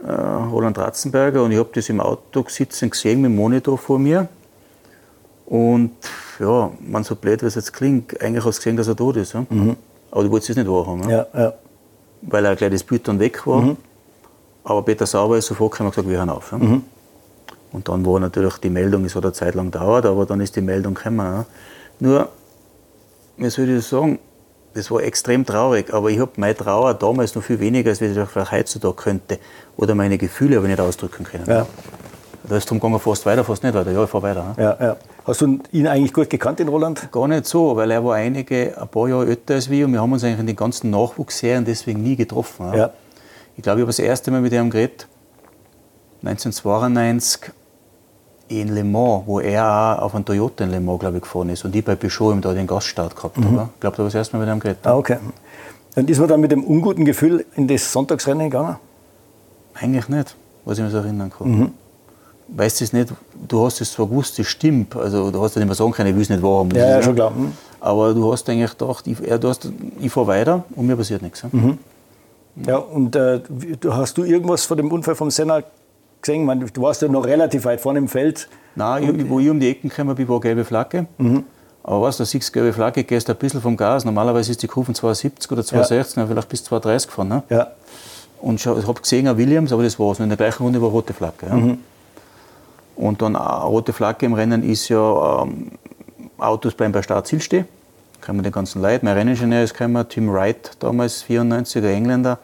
[0.04, 4.00] äh, Roland Ratzenberger und ich habe das im Auto sitzen gesehen mit dem Monitor vor
[4.00, 4.28] mir.
[5.46, 5.92] Und
[6.40, 9.18] ja, man so blöd, wie es jetzt klingt, eigentlich hast du gesehen, dass er tot
[9.18, 9.34] ist.
[9.34, 9.46] Ja?
[9.50, 9.76] Mhm.
[10.12, 11.10] Aber du wolltest es nicht wahrhaben.
[11.10, 11.26] Ja?
[11.34, 11.54] Ja,
[12.22, 13.62] Weil er gleich das Bild dann weg war.
[13.62, 13.78] Mhm.
[14.64, 16.52] Aber Peter Sauber ist sofort gekommen und gesagt, wir hören auf.
[16.52, 16.60] Ja?
[16.60, 16.84] Mhm.
[17.72, 20.56] Und dann war natürlich die Meldung, es hat eine Zeit lang gedauert, aber dann ist
[20.56, 21.20] die Meldung gekommen.
[21.20, 21.46] Ja?
[22.00, 22.30] Nur,
[23.38, 24.20] wie soll ich das sagen,
[24.74, 28.18] das war extrem traurig, aber ich habe meine Trauer damals noch viel weniger, als ich
[28.18, 29.40] vielleicht heutzutage könnte.
[29.78, 31.46] Oder meine Gefühle aber nicht ausdrücken können.
[31.48, 31.66] Ja.
[32.48, 33.92] Da ist drum gegangen, fast weiter, fast nicht weiter.
[33.92, 34.56] Ja, ich fahre weiter.
[34.58, 34.98] Ja, ja.
[35.26, 37.12] Hast du ihn eigentlich gut gekannt, den Roland?
[37.12, 40.02] Gar nicht so, weil er war einige, ein paar Jahre älter als wir und wir
[40.02, 42.68] haben uns eigentlich in den ganzen Nachwuchsserien deswegen nie getroffen.
[42.68, 42.76] Ja.
[42.76, 42.94] ja.
[43.56, 45.08] Ich glaube, ich habe das erste Mal mit ihm geredet,
[46.24, 47.52] 1992
[48.50, 51.50] in Le Mans, wo er auch auf einen Toyota in Le Mans, glaube ich, gefahren
[51.50, 53.46] ist und ich bei Peugeot ihm da den Gaststart gehabt mhm.
[53.46, 53.70] habe.
[53.74, 54.86] Ich glaube, da ich das erste Mal mit ihm geredet.
[54.86, 55.18] Ah, okay.
[55.96, 58.78] Und ist man dann mit dem unguten Gefühl in das Sonntagsrennen gegangen?
[59.74, 60.36] Eigentlich nicht,
[60.66, 61.50] was ich mich so erinnern kann.
[61.50, 61.72] Mhm
[62.56, 63.14] weißt es nicht,
[63.48, 66.10] du hast es zwar gewusst, das stimmt, also du hast ja nicht mehr sagen können,
[66.10, 66.72] ich will es nicht wahrhaben.
[66.76, 67.32] Ja, ja, schon klar.
[67.32, 67.54] Mhm.
[67.80, 71.22] Aber du hast eigentlich gedacht, ich, ja, du hast, ich fahre weiter und mir passiert
[71.22, 71.44] nichts.
[71.52, 71.78] Mhm.
[72.66, 73.42] Ja, und äh,
[73.90, 75.64] hast du irgendwas von dem Unfall vom Senna
[76.22, 76.46] gesehen?
[76.46, 78.48] meine, du warst ja noch relativ weit vorne im Feld.
[78.76, 81.08] Nein, ich, wo ich um die Ecken gekommen bin, war gelbe Flagge.
[81.18, 81.44] Mhm.
[81.84, 84.06] Aber was, da siehst du gelbe Flagge, gehst ein bisschen vom Gas.
[84.06, 86.28] Normalerweise ist die Kurve 270 oder 260, ja.
[86.28, 87.28] vielleicht bis 230 gefahren.
[87.30, 87.44] Ne?
[87.50, 87.68] Ja.
[88.42, 90.20] Und ich habe gesehen, ein Williams, aber das war's.
[90.20, 91.48] Und in der gleichen Runde war rote Flagge.
[91.48, 91.56] Ja?
[91.56, 91.78] Mhm.
[92.96, 95.72] Und dann eine rote Flagge im Rennen ist ja, ähm,
[96.38, 97.66] Autos bleiben bei Start-Ziel stehen.
[98.22, 99.06] Kommen die ganzen Leute.
[99.06, 102.40] Mein Renningenieur ist gekommen, Tim Wright, damals 94er Engländer.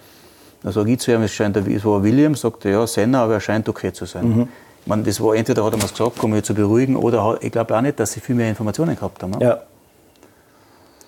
[0.65, 3.35] Da sage ich zu ihm, es, scheint, es war Williams, sagt er, ja, Senna, aber
[3.35, 4.27] er scheint okay zu sein.
[4.27, 4.47] Mhm.
[4.81, 7.51] Ich meine, das war entweder hat er mir gesagt, um mich zu beruhigen, oder ich
[7.51, 9.39] glaube auch nicht, dass sie viel mehr Informationen gehabt haben.
[9.39, 9.59] Ja.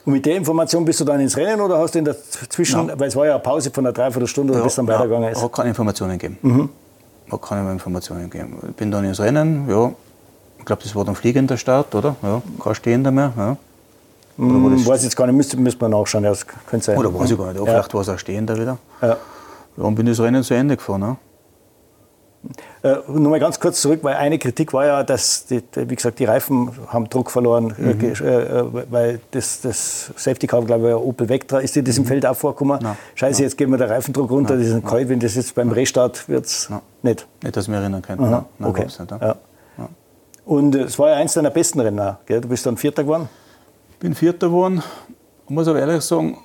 [0.05, 2.15] Und mit der Information bist du dann ins Rennen oder hast du in der
[2.49, 2.99] Zwischen, ja.
[2.99, 5.33] weil es war ja eine Pause von einer Dreiviertelstunde und ja, bist dann weitergegangen?
[5.33, 6.37] Ja, hat keine Informationen gegeben.
[6.43, 6.69] Mhm.
[7.31, 8.59] Hat keine Informationen gegeben.
[8.69, 9.91] Ich bin dann ins Rennen, ja.
[10.59, 12.15] Ich glaube, das war dann fliegender Start, oder?
[12.21, 13.33] Ja, kein stehender mehr.
[13.35, 13.57] Ja.
[14.37, 16.25] Oder war das weiß jetzt gar nicht, müsste, müsste man nachschauen.
[16.25, 16.97] Ja, das könnte sein.
[16.99, 17.57] Oder weiß ich gar nicht.
[17.57, 17.65] Ja.
[17.65, 18.77] Vielleicht war es auch stehender wieder.
[19.01, 19.17] Ja.
[19.77, 21.01] Und bin das Rennen zu Ende gefahren.
[21.01, 21.17] Ja.
[22.83, 26.19] Äh, nur mal ganz kurz zurück, weil eine Kritik war ja, dass, die, wie gesagt,
[26.19, 28.03] die Reifen haben Druck verloren, äh, mhm.
[28.03, 32.07] äh, weil das, das Safety Car, glaube ich, Opel Vectra, ist dir das im mhm.
[32.07, 32.79] Feld auch vorgekommen?
[32.81, 32.95] Nein.
[33.15, 33.43] Scheiße, Nein.
[33.43, 34.59] jetzt gehen wir der Reifendruck runter, Nein.
[34.61, 36.69] das ist ein Kalt, wenn das jetzt beim Restart wird es
[37.01, 37.27] nicht.
[37.43, 38.23] Nicht, dass ich mich erinnern könnte.
[38.23, 38.85] Nein, okay.
[38.85, 39.35] Nicht, ja.
[39.77, 39.89] Ja.
[40.45, 42.41] Und äh, es war ja eins deiner besten Rennen, gell?
[42.41, 43.27] du bist dann Vierter geworden?
[43.91, 44.83] Ich bin Vierter geworden,
[45.45, 46.37] ich muss aber ehrlich sagen,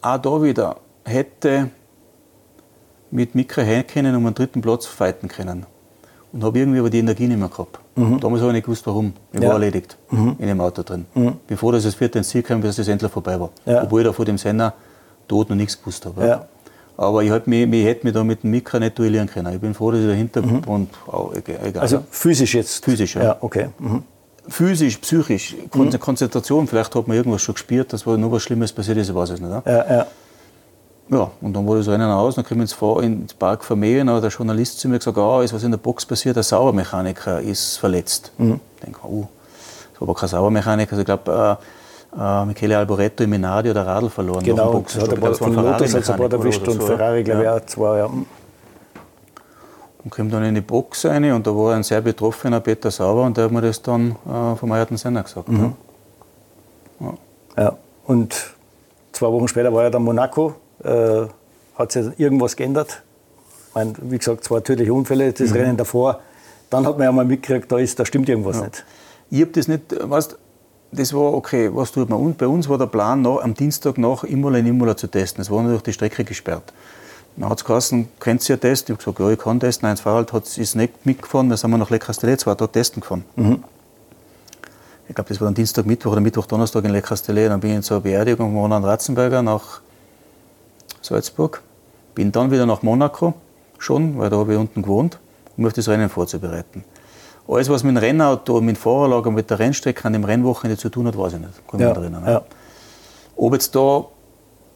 [0.00, 1.70] auch da wieder hätte
[3.10, 5.66] mit Mikro Häkkinen um einen dritten Platz fighten können.
[6.32, 7.78] Und habe irgendwie aber die Energie nicht mehr gehabt.
[7.94, 8.20] Mhm.
[8.20, 9.14] Damals habe ich nicht gewusst, warum.
[9.32, 9.46] Ich ja.
[9.46, 10.36] war erledigt mhm.
[10.38, 11.06] in dem Auto drin.
[11.14, 11.34] Mhm.
[11.46, 13.50] Bevor das, das vierte ins Ziel kam, bis das endlich vorbei war.
[13.64, 13.84] Ja.
[13.84, 14.74] Obwohl ich da vor dem Sender
[15.28, 16.26] tot noch nichts gewusst habe.
[16.26, 16.46] Ja.
[16.98, 19.52] Aber ich, halt mich, ich hätte mich da mit dem Mikro nicht duellieren können.
[19.52, 20.60] Ich bin froh, dass ich dahinter mhm.
[20.66, 21.82] und oh, egal.
[21.82, 22.84] Also physisch jetzt?
[22.84, 23.22] Physisch, ja.
[23.22, 23.68] ja okay.
[23.78, 24.02] Mhm.
[24.48, 25.98] Physisch, psychisch, mhm.
[25.98, 29.30] Konzentration, vielleicht hat man irgendwas schon gespürt, dass nur was Schlimmes passiert ist, ich weiß
[29.30, 29.66] es nicht.
[29.66, 30.06] Ja, ja.
[31.08, 34.30] Ja, und dann wurde so einen aus, dann kommen wir ins Park vermehren, aber der
[34.30, 38.32] Journalist zu mir gesagt, ah, ist was in der Box passiert, der Saubermechaniker ist verletzt.
[38.38, 38.60] Mhm.
[38.76, 39.28] Ich denke, oh,
[39.92, 41.58] das war aber kein Saubermechaniker, also ich glaube,
[42.16, 44.42] äh, äh, Michele Alboretto im Minardi oder Radl verloren.
[44.42, 47.44] Genau, auf dem hat er von Lotus hat ein paar erwischt und Ferrari, glaube ich,
[47.44, 47.56] ja.
[47.56, 48.06] auch zwei, ja.
[48.06, 48.26] Und
[50.10, 53.36] kam dann in die Box rein und da war ein sehr betroffener Peter Sauber und
[53.36, 55.48] der hat mir das dann äh, vom Ayrton Senna gesagt.
[55.48, 55.74] Mhm.
[57.00, 57.14] Ja.
[57.56, 58.54] ja, und
[59.12, 61.26] zwei Wochen später war er dann Monaco äh,
[61.76, 63.02] hat sich irgendwas geändert.
[63.74, 65.56] Meine, wie gesagt, zwei tödliche Unfälle, das mhm.
[65.56, 66.20] Rennen davor.
[66.70, 68.64] Dann hat man ja mal mitgekriegt, da, ist, da stimmt irgendwas ja.
[68.64, 68.84] nicht.
[69.30, 70.38] Ich habe das nicht, weißt,
[70.92, 72.18] das war okay, was tut man?
[72.18, 75.42] Und bei uns war der Plan, noch, am Dienstag nach Imola in Imola zu testen.
[75.42, 76.72] Es war natürlich die Strecke gesperrt.
[77.36, 78.94] Dann hat es geheißen, könnt ihr testen?
[78.94, 79.88] Ich habe gesagt, ja, ich kann testen.
[79.88, 83.00] Eins Fahrrad hat, ist nicht mitgefahren, da sind wir nach Le Castellet zwei Tage testen
[83.00, 83.24] gefahren.
[83.36, 83.62] Mhm.
[85.08, 87.50] Ich glaube, das war dann Dienstag, Mittwoch oder Mittwoch, Donnerstag in Le Castellet.
[87.50, 89.80] Dann bin ich zur Beerdigung von Roland Ratzenberger nach
[91.00, 91.62] Salzburg.
[92.14, 93.34] Bin dann wieder nach Monaco,
[93.78, 95.18] schon, weil da habe ich unten gewohnt,
[95.56, 96.84] um mich auf das Rennen vorzubereiten.
[97.48, 100.88] Alles, was mit dem Rennauto, mit dem Fahrerlager, mit der Rennstrecke an dem Rennwochenende zu
[100.88, 101.68] tun hat, weiß ich nicht.
[101.68, 102.24] Kann ja, mich erinnern.
[102.26, 102.42] Ja.
[103.36, 104.06] Ob jetzt da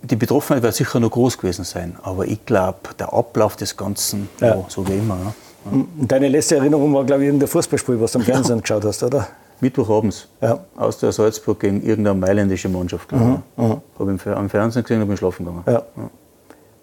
[0.02, 4.28] die Betroffenheit wird sicher noch groß gewesen sein, aber ich glaube, der Ablauf des Ganzen,
[4.40, 4.56] ja.
[4.56, 5.16] Ja, so wie immer.
[5.24, 5.85] Ja.
[5.98, 9.02] Deine letzte Erinnerung war, glaube ich, in der Fußballspiel, was du am Fernsehen geschaut hast,
[9.02, 9.28] oder?
[9.61, 10.29] Mittwochabends.
[10.40, 10.64] Ja.
[10.77, 13.12] Aus der Salzburg gegen irgendeine mailändische Mannschaft.
[13.12, 13.42] Mhm.
[13.57, 13.81] Mhm.
[13.99, 15.64] Habe ich am Fernsehen gesehen und bin schlafen gegangen.
[15.66, 15.83] Ja.
[15.96, 16.11] Ja.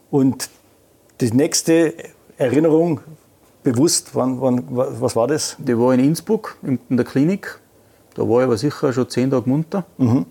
[0.09, 0.49] Und
[1.19, 1.93] die nächste
[2.37, 3.01] Erinnerung,
[3.63, 5.57] bewusst, wann, wann, was war das?
[5.59, 7.59] Die war in Innsbruck, in der Klinik.
[8.15, 9.85] Da war ich aber sicher schon zehn Tage munter.
[9.97, 10.25] Mhm.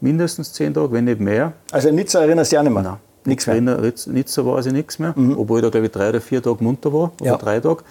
[0.00, 1.54] Mindestens zehn Tage, wenn nicht mehr.
[1.72, 2.82] Also Nizza erinnerst du dich auch nicht mehr?
[2.82, 2.96] Nein.
[3.24, 3.60] Nichts mehr?
[3.60, 5.36] Nizza weiß ich nichts mehr, mhm.
[5.38, 7.82] obwohl ich da glaube ich drei oder vier Tage munter war, oder drei Tage.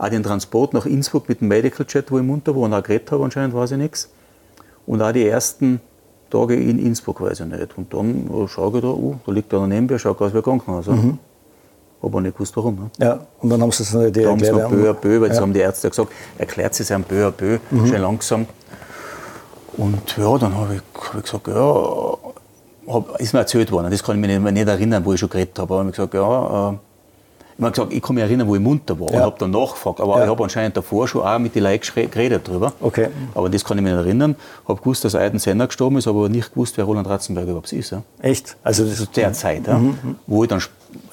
[0.00, 2.82] Auch den Transport nach Innsbruck mit dem Medical Jet, wo ich munter war und auch
[2.82, 4.08] geredet habe, anscheinend weiß ich nichts.
[4.86, 5.78] Und auch die ersten
[6.30, 7.76] Tage in Innsbruck weiß ich nicht.
[7.76, 10.42] Und dann schaue ich da, oh, da liegt einer neben mir, schaut aus wie ein
[10.42, 10.86] Krankenhaus.
[10.86, 11.18] Mhm.
[12.00, 12.76] Aber nicht gewusst, warum.
[12.76, 12.90] Ne?
[12.96, 14.40] Ja, und dann haben sie es nicht erklärt.
[14.40, 15.28] Dann sie Bö, Bö, weil ja.
[15.28, 17.86] das haben die Ärzte gesagt, erklärt es einem Bö, Bö, mhm.
[17.86, 18.46] schön langsam.
[19.76, 22.14] Und ja, dann habe ich, hab ich gesagt, ja,
[22.88, 25.28] hab, ist mir erzählt worden, das kann ich mich nicht, nicht erinnern, wo ich schon
[25.28, 26.78] geredet habe, aber ich gesagt, ja,
[27.60, 29.18] ich habe gesagt, ich kann mich erinnern, wo ich munter war ja.
[29.18, 30.00] und habe dann nachgefragt.
[30.00, 30.24] Aber ja.
[30.24, 32.72] ich habe anscheinend davor schon auch mit den Leuten geredet darüber.
[32.80, 33.08] Okay.
[33.34, 34.34] Aber das kann ich mich nicht erinnern.
[34.62, 37.72] Ich habe gewusst, dass Aiden Senna gestorben ist, aber nicht gewusst, wer Roland Ratzenberger überhaupt
[37.72, 37.90] ist.
[37.90, 38.02] Ja.
[38.22, 38.56] Echt?
[38.62, 40.16] Also das ist der Zeit, ja, mhm.
[40.26, 40.62] wo ich dann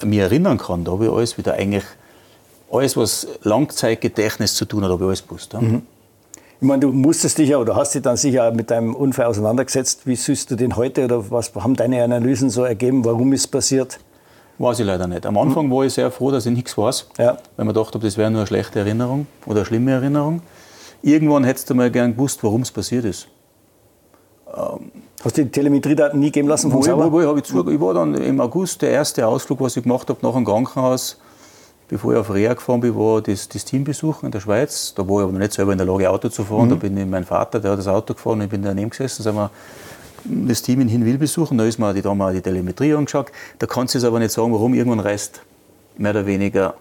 [0.04, 0.84] mich erinnern kann.
[0.84, 1.84] Da habe ich alles wieder eigentlich,
[2.72, 5.52] alles, was Langzeitgedächtnis zu tun hat, habe ich alles gewusst.
[5.52, 5.60] Ja.
[5.60, 5.82] Mhm.
[6.60, 10.06] Ich meine, du musstest dich ja oder hast dich dann sicher mit deinem Unfall auseinandergesetzt.
[10.06, 13.04] Wie siehst du den heute oder was haben deine Analysen so ergeben?
[13.04, 14.00] Warum ist es passiert?
[14.58, 15.24] Weiß ich leider nicht.
[15.24, 15.70] Am Anfang mhm.
[15.72, 17.38] war ich sehr froh, dass ich nichts weiß, ja.
[17.56, 20.42] weil man dachte, das wäre nur eine schlechte Erinnerung oder eine schlimme Erinnerung.
[21.02, 23.28] Irgendwann hättest du mal gern gewusst, warum es passiert ist.
[24.54, 24.90] Ähm,
[25.24, 28.14] Hast du die Telemetriedaten nie geben lassen wo, wo, wo, ich, ich, ich war dann
[28.14, 31.18] im August der erste Ausflug, was ich gemacht habe nach dem Krankenhaus.
[31.88, 34.94] bevor ich auf Reha gefahren bin, war das, das Team besuchen in der Schweiz.
[34.94, 36.66] Da war ich aber noch nicht selber in der Lage, Auto zu fahren.
[36.66, 36.70] Mhm.
[36.70, 39.22] Da bin ich mein Vater, der hat das Auto gefahren und ich bin daneben gesessen.
[39.22, 39.50] Sind wir
[40.24, 41.58] das Team in Hinwil besuchen.
[41.58, 43.30] Da ist mir die, da mal die Telemetrie angeschaut.
[43.58, 44.74] Da kannst du es aber nicht sagen, warum.
[44.74, 45.40] Irgendwann reißt
[45.96, 46.74] mehr oder weniger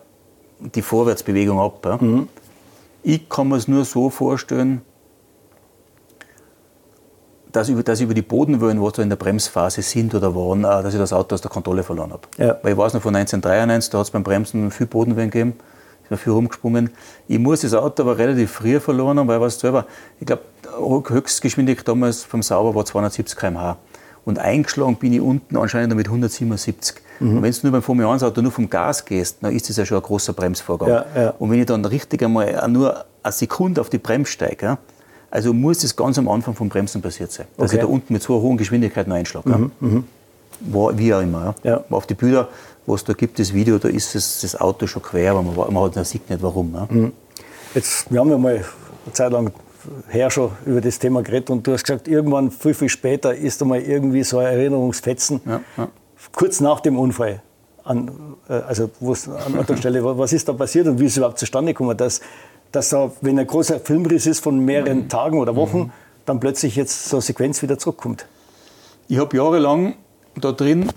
[0.59, 1.85] die Vorwärtsbewegung ab.
[1.85, 1.97] Ja?
[1.97, 2.27] Mhm.
[3.03, 4.81] Ich kann mir es nur so vorstellen,
[7.51, 10.83] dass über, dass über die Bodenwellen, wo da in der Bremsphase sind oder waren, äh,
[10.83, 12.27] dass ich das Auto aus der Kontrolle verloren habe.
[12.37, 12.57] Ja.
[12.61, 15.53] Weil ich weiß noch von 1993, da hat es beim Bremsen viel Bodenwellen gegeben,
[16.03, 16.91] ist mir viel rumgesprungen.
[17.27, 19.85] Ich muss das Auto aber relativ früh verloren haben, weil ich selber,
[20.19, 20.43] ich glaube,
[20.77, 23.77] Höchstgeschwindigkeit damals vom Sauber war 270 km/h.
[24.25, 26.95] Und eingeschlagen bin ich unten anscheinend mit 177.
[27.19, 27.37] Mhm.
[27.37, 29.77] Und wenn du nur beim Formel 1 Auto nur vom Gas gehst, dann ist das
[29.77, 30.89] ja schon ein großer Bremsvorgang.
[30.89, 31.29] Ja, ja.
[31.39, 34.77] Und wenn ich dann richtig einmal nur eine Sekunde auf die Bremse steige,
[35.31, 37.47] also muss das ganz am Anfang vom Bremsen passiert sein.
[37.55, 37.77] Dass okay.
[37.77, 39.49] ich da unten mit so einer hohen Geschwindigkeit noch einschlage.
[39.49, 39.71] Mhm.
[39.79, 40.03] Mhm.
[40.59, 41.55] War wie auch immer.
[41.63, 41.83] Ja.
[41.89, 42.49] Auf die Bilder,
[42.85, 45.73] wo es da gibt, das Video, da ist das, das Auto schon quer, aber man,
[45.73, 46.75] man, sieht nicht warum.
[46.89, 47.13] Mhm.
[47.73, 49.51] Jetzt, wir haben ja mal eine Zeit lang
[50.09, 53.61] her schon über das Thema geredet und du hast gesagt, irgendwann viel, viel später ist
[53.61, 55.87] da mal irgendwie so ein Erinnerungsfetzen, ja, ja.
[56.33, 57.41] kurz nach dem Unfall.
[57.83, 58.11] An,
[58.49, 61.73] äh, also an der Stelle, was ist da passiert und wie ist es überhaupt zustande
[61.73, 62.21] gekommen, dass
[62.71, 65.09] dass da, wenn ein großer Filmriss ist von mehreren mhm.
[65.09, 65.91] Tagen oder Wochen, mhm.
[66.25, 68.27] dann plötzlich jetzt so eine Sequenz wieder zurückkommt.
[69.07, 69.95] Ich habe jahrelang
[70.35, 70.91] da drin,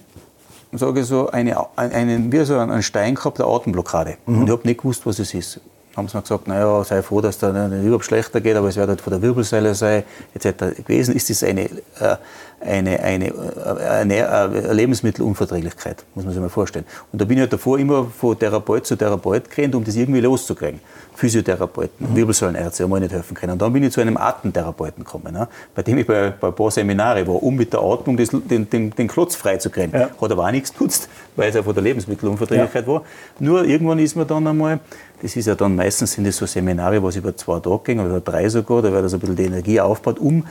[0.72, 4.16] sage ich so, eine, einen, wie so einen Stein gehabt, eine Atemblockade.
[4.26, 4.38] Mhm.
[4.38, 5.60] Und ich habe nicht gewusst, was es ist.
[5.96, 8.76] Haben sie mir gesagt, naja, sei froh, dass da nicht überhaupt schlechter geht, aber es
[8.76, 10.76] wird halt von der Wirbelsäule sein, etc.
[10.84, 11.16] gewesen.
[11.16, 12.16] Ist das eine, äh,
[12.60, 16.84] eine, eine, äh, eine, eine Lebensmittelunverträglichkeit, muss man sich mal vorstellen.
[17.10, 20.20] Und da bin ich halt davor immer von Therapeut zu Therapeut gerannt, um das irgendwie
[20.20, 20.80] loszukriegen.
[21.20, 22.16] Physiotherapeuten.
[22.16, 23.52] Wirbelsäulenärzte haben mir nicht helfen können.
[23.52, 25.48] Und dann bin ich zu einem Atemtherapeuten gekommen, ne?
[25.74, 28.70] bei dem ich bei, bei ein paar Seminare war, um mit der Atmung das, den,
[28.70, 29.92] den, den Klotz freizukriegen.
[29.92, 30.08] Ja.
[30.18, 32.92] Hat aber auch nichts genutzt, weil es ja von der Lebensmittelunverträglichkeit ja.
[32.94, 33.02] war.
[33.38, 34.80] Nur irgendwann ist mir dann einmal,
[35.20, 38.20] das ist ja dann meistens sind das so Seminare, was über zwei Tage gehen oder
[38.22, 40.46] drei sogar, da wird also ein bisschen die Energie aufgebaut, um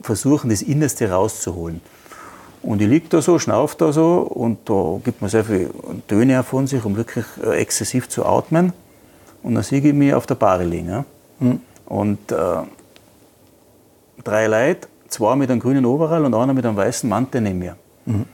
[0.00, 1.82] versuchen, das Innerste rauszuholen.
[2.62, 5.68] Und ich liege da so, schnaufe da so und da gibt man sehr viele
[6.08, 8.72] Töne von sich, um wirklich äh, exzessiv zu atmen.
[9.44, 10.88] Und dann sehe ich mich auf der Bahre liegen.
[10.88, 11.04] Ja?
[11.38, 11.60] Mhm.
[11.86, 12.36] Und äh,
[14.24, 17.76] drei Leute, zwei mit einem grünen Overall und einer mit einem weißen Mantel neben mir.
[18.06, 18.24] Mhm.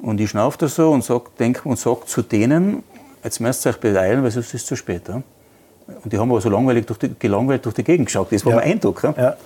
[0.00, 2.82] Und ich schnaufe da so und sage denk, und sag zu denen,
[3.22, 5.06] jetzt müsst ihr euch beeilen, weil sonst ist es zu spät.
[5.06, 5.22] Ja?
[6.02, 8.32] Und die haben aber so langweilig durch die, gelangweilt durch die Gegend geschaut.
[8.32, 8.58] Das war ja.
[8.58, 9.02] mein Eindruck.
[9.02, 9.14] Ja?
[9.16, 9.36] ja.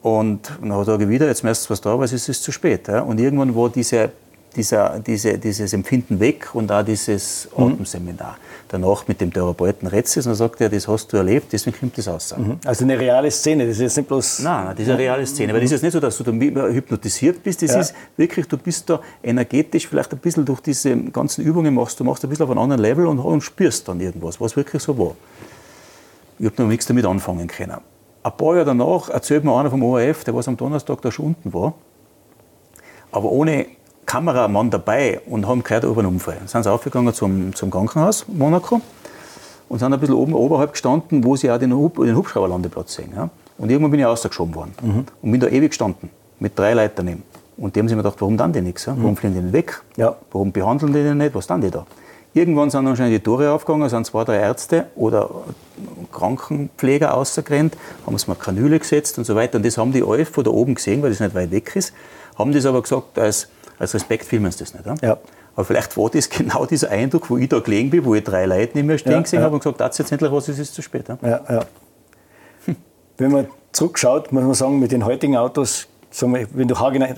[0.00, 2.88] Und dann sage ich wieder, jetzt müsst ihr was da, weil es ist zu spät.
[2.88, 3.02] Ja?
[3.02, 4.10] Und irgendwann war diese,
[4.56, 7.64] dieser, diese, dieses Empfinden weg und auch dieses mhm.
[7.74, 8.32] Atemseminar.
[8.32, 11.78] Mhm danach mit dem Therapeuten redest und dann sagt er, das hast du erlebt, deswegen
[11.78, 12.34] kommt das aus.
[12.36, 12.58] Mhm.
[12.64, 14.40] Also eine reale Szene, das ist jetzt nicht bloß...
[14.40, 16.24] Nein, nein das ist eine reale Szene, weil das ist jetzt nicht so, dass du
[16.24, 16.32] da
[16.68, 17.80] hypnotisiert bist, das ja.
[17.80, 22.04] ist wirklich, du bist da energetisch vielleicht ein bisschen durch diese ganzen Übungen machst, du
[22.04, 24.98] machst ein bisschen auf einem anderen Level und, und spürst dann irgendwas, was wirklich so
[24.98, 25.14] war.
[26.38, 27.76] Ich habe noch nichts damit anfangen können.
[28.22, 31.26] Ein paar Jahre danach erzählt mir einer vom ORF, der was am Donnerstag da schon
[31.26, 31.74] unten war,
[33.10, 33.66] aber ohne
[34.06, 36.36] Kameramann dabei und haben gehört über einen Unfall.
[36.38, 38.80] Dann sind sie aufgegangen zum, zum Krankenhaus Monaco
[39.68, 43.12] und sind ein bisschen oben oberhalb gestanden, wo sie auch den, Hub, den Hubschrauberlandeplatz sehen.
[43.14, 43.30] Ja.
[43.58, 45.04] Und irgendwann bin ich rausgeschoben worden mhm.
[45.22, 46.10] und bin da ewig gestanden
[46.40, 47.22] mit drei Leuten daneben.
[47.56, 48.86] Und die haben sich mir gedacht, warum dann die nichts?
[48.86, 48.94] Ja?
[48.96, 49.16] Warum mhm.
[49.16, 49.82] fliegen die nicht weg?
[49.96, 50.16] Ja.
[50.32, 51.34] Warum behandeln die den nicht?
[51.34, 51.86] Was dann die da?
[52.34, 55.28] Irgendwann sind dann schon die Tore aufgegangen, sind zwei, drei Ärzte oder
[56.12, 59.56] Krankenpfleger ausgerannt, haben es mal Kanüle gesetzt und so weiter.
[59.56, 61.92] Und das haben die alle von da oben gesehen, weil das nicht weit weg ist.
[62.38, 63.48] Haben das aber gesagt, als
[63.82, 64.86] als Respekt filmen sie das nicht.
[64.86, 64.94] Ja?
[65.02, 65.18] ja.
[65.54, 68.46] Aber vielleicht war das genau dieser Eindruck, wo ich da gelegen bin, wo ich drei
[68.46, 69.44] Leute neben mir stehen ja, gesehen ja.
[69.44, 71.08] habe und gesagt, das ist jetzt endlich was, es ist zu spät.
[71.08, 71.18] Ja?
[71.22, 71.64] Ja.
[72.64, 72.76] Hm.
[73.18, 75.88] Wenn man zurückschaut, muss man sagen, mit den heutigen Autos,
[76.20, 76.74] wir, wenn du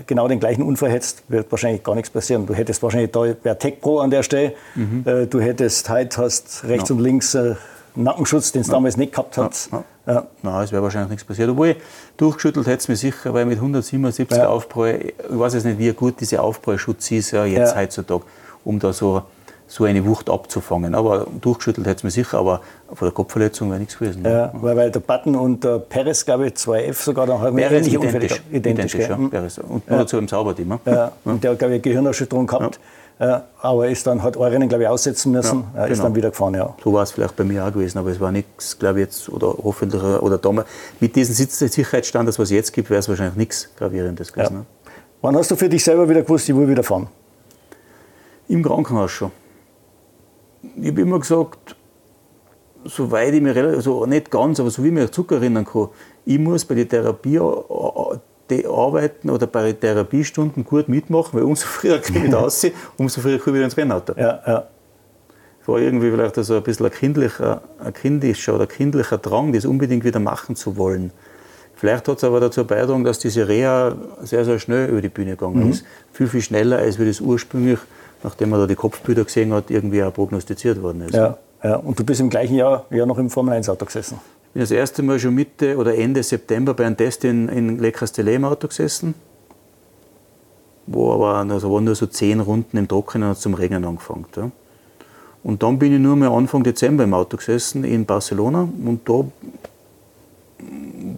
[0.06, 2.46] genau den gleichen Unfall hättest, wird wahrscheinlich gar nichts passieren.
[2.46, 5.02] Du hättest wahrscheinlich da per Tech Pro an der Stelle, mhm.
[5.04, 7.56] Äh, du hättest heute hast rechts und links äh,
[7.96, 9.68] Nackenschutz, den es damals nicht gehabt hat.
[10.06, 10.26] Ja.
[10.42, 11.48] Nein, es wäre wahrscheinlich nichts passiert.
[11.48, 11.76] Obwohl,
[12.16, 14.48] durchgeschüttelt hätte es mir sicher, weil mit 177 ja.
[14.48, 17.80] Aufprall, ich weiß jetzt nicht, wie gut dieser Aufprallschutz ist, ja, jetzt ja.
[17.80, 18.24] heutzutage,
[18.64, 19.22] um da so,
[19.66, 20.94] so eine Wucht abzufangen.
[20.94, 22.60] Aber durchgeschüttelt hätte es mir sicher, aber
[22.92, 24.24] von der Kopfverletzung wäre nichts gewesen.
[24.24, 27.70] Ja, weil, weil der Button und der Perez, glaube ich, 2F sogar, dann haben wir
[27.70, 29.28] ähnliche identisch, identisch, identisch ja.
[29.28, 29.58] Perez.
[29.58, 30.78] Und nur dazu im Sauberteam.
[30.84, 31.12] Ja.
[31.24, 32.78] Und der hat, glaube ich, eine Gehirnerschütterung gehabt.
[33.18, 36.02] Aber ist dann, hat ein Rennen, glaube ich, aussetzen müssen, ja, ist genau.
[36.04, 36.54] dann wieder gefahren.
[36.54, 36.74] Ja.
[36.82, 39.28] So war es vielleicht bei mir auch gewesen, aber es war nichts, glaube ich, jetzt,
[39.28, 40.66] oder hoffentlich, oder damals,
[40.98, 44.52] mit diesen Sicherheitsstandards, was es jetzt gibt, wäre es wahrscheinlich nichts Gravierendes gewesen.
[44.52, 44.58] Ja.
[44.60, 44.66] Ne?
[45.22, 47.06] Wann hast du für dich selber wieder gewusst, ich will wieder fahren?
[48.48, 49.30] Im Krankenhaus schon.
[50.76, 51.76] Ich habe immer gesagt,
[52.84, 55.88] soweit ich mich relativ, also nicht ganz, aber so wie ich mich zurückerinnern kann,
[56.26, 57.38] ich muss bei der Therapie
[58.50, 63.38] die Arbeiten oder bei Therapiestunden gut mitmachen, weil umso früher kann ich aussehen, umso früher
[63.38, 64.14] komme ich wieder ins Rennauto.
[64.16, 64.64] Ja, ja.
[65.66, 70.04] war irgendwie vielleicht so ein bisschen ein kindlicher, ein kindischer oder kindlicher Drang, das unbedingt
[70.04, 71.10] wieder machen zu wollen.
[71.76, 75.32] Vielleicht hat es aber dazu beigetragen, dass diese Reha sehr, sehr schnell über die Bühne
[75.32, 75.70] gegangen mhm.
[75.70, 75.84] ist.
[76.12, 77.78] Viel, viel schneller, als wie das ursprünglich,
[78.22, 81.14] nachdem man da die Kopfbilder gesehen hat, irgendwie auch prognostiziert worden ist.
[81.14, 81.76] Ja, ja.
[81.76, 84.20] Und du bist im gleichen Jahr ja noch im Formel-1-Auto gesessen?
[84.54, 87.80] Ich bin das erste Mal schon Mitte oder Ende September bei einem Test in, in
[87.80, 89.16] Le Castellet im Auto gesessen.
[90.86, 94.26] Wo aber also waren nur so zehn Runden im Trockenen und hat zum Regnen angefangen.
[94.36, 94.52] Ja.
[95.42, 99.24] Und dann bin ich nur mal Anfang Dezember im Auto gesessen in Barcelona und da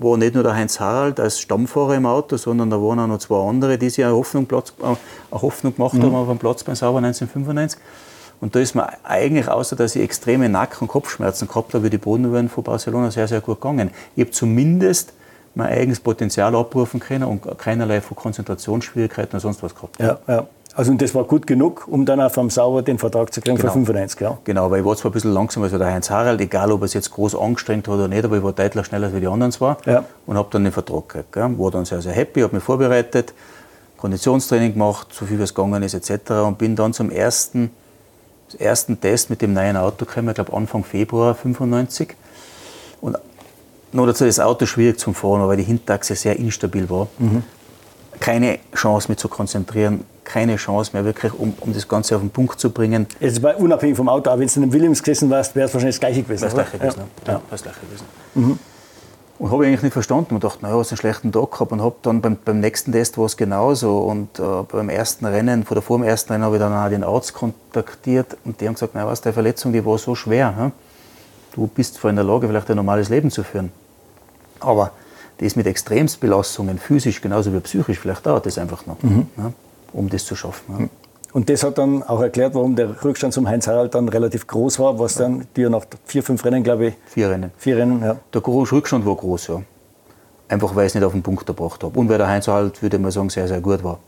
[0.01, 3.19] war nicht nur der Heinz Harald als Stammfahrer im Auto, sondern da waren auch noch
[3.19, 4.97] zwei andere, die sich eine Hoffnung, Platz, äh, eine
[5.43, 6.05] Hoffnung gemacht mhm.
[6.05, 7.79] haben auf einen Platz beim Sauber 1995.
[8.41, 11.91] Und da ist mir eigentlich, außer dass ich extreme Nacken- und Kopfschmerzen gehabt habe, wie
[11.91, 13.91] die Bodenwellen von Barcelona sehr, sehr gut gegangen.
[14.15, 15.13] Ich habe zumindest
[15.55, 19.99] mein eigenes Potenzial abrufen können und keinerlei von Konzentrationsschwierigkeiten und sonst was gehabt.
[19.99, 20.47] Ja, ja.
[20.77, 23.57] Also und das war gut genug, um dann auch vom Sauber den Vertrag zu kriegen
[23.57, 23.69] genau.
[23.69, 24.37] für 95, ja?
[24.45, 26.85] Genau, weil ich war zwar ein bisschen langsamer als der Heinz Harald, egal ob er
[26.85, 29.53] es jetzt groß angestrengt hat oder nicht, aber ich war deutlich schneller als die anderen
[29.53, 30.05] zwar ja.
[30.27, 31.33] und habe dann den Vertrag gekriegt.
[31.33, 31.59] Gell?
[31.59, 33.33] War dann sehr, sehr happy, habe mich vorbereitet,
[33.97, 36.31] Konditionstraining gemacht, so viel wie es gegangen ist etc.
[36.45, 37.71] und bin dann zum ersten,
[38.59, 42.15] ersten Test mit dem neuen Auto gekommen, ich glaube Anfang Februar 95
[43.01, 43.17] und
[43.93, 47.09] nur dazu das Auto schwierig zum Fahren, weil die Hinterachse sehr instabil war.
[47.19, 47.43] Mhm.
[48.21, 52.31] Keine Chance, mich zu konzentrieren, keine Chance mehr wirklich, um, um das Ganze auf den
[52.31, 53.07] Punkt zu bringen.
[53.21, 55.75] Jetzt war unabhängig vom Auto, aber wenn du in einem Williams gesessen warst, wäre es
[55.75, 56.45] wahrscheinlich das Gleiche gewesen.
[56.45, 57.33] Das Gleiche gewesen, ja.
[57.35, 57.43] ja.
[57.51, 58.05] Das Gleiche gewesen.
[58.35, 58.59] Mhm.
[59.39, 61.83] Und habe ich eigentlich nicht verstanden und dachte, naja, hast einen schlechten Tag gehabt und
[61.83, 65.75] habe dann beim, beim nächsten Test war es genauso und äh, beim ersten Rennen, vor,
[65.75, 68.75] der, vor dem ersten Rennen habe ich dann auch den Arzt kontaktiert und die haben
[68.75, 70.73] gesagt, naja, was, deine Verletzung, die war so schwer, hm?
[71.53, 73.73] du bist zwar in der Lage, vielleicht ein normales Leben zu führen,
[74.61, 74.93] aber
[75.39, 79.03] das mit Extremsbelastungen, physisch genauso wie psychisch, vielleicht dauert das einfach noch.
[79.03, 79.27] Mhm.
[79.37, 79.53] Ja?
[79.97, 80.79] um das zu schaffen.
[80.79, 80.89] Ja.
[81.37, 84.79] Und das hat dann auch erklärt, warum der Rückstand zum Heinz Harald dann relativ groß
[84.79, 86.95] war, was dann dir nach vier, fünf Rennen, glaube ich.
[87.09, 87.51] Vier Rennen.
[87.59, 88.17] Vier Rennen, ja.
[88.33, 89.61] Der Rückstand war groß, ja.
[90.49, 92.01] Einfach weil ich es nicht auf den Punkt gebracht habe.
[92.01, 93.99] Und weil der Heinz Harald, würde ich mal sagen, sehr, sehr gut war.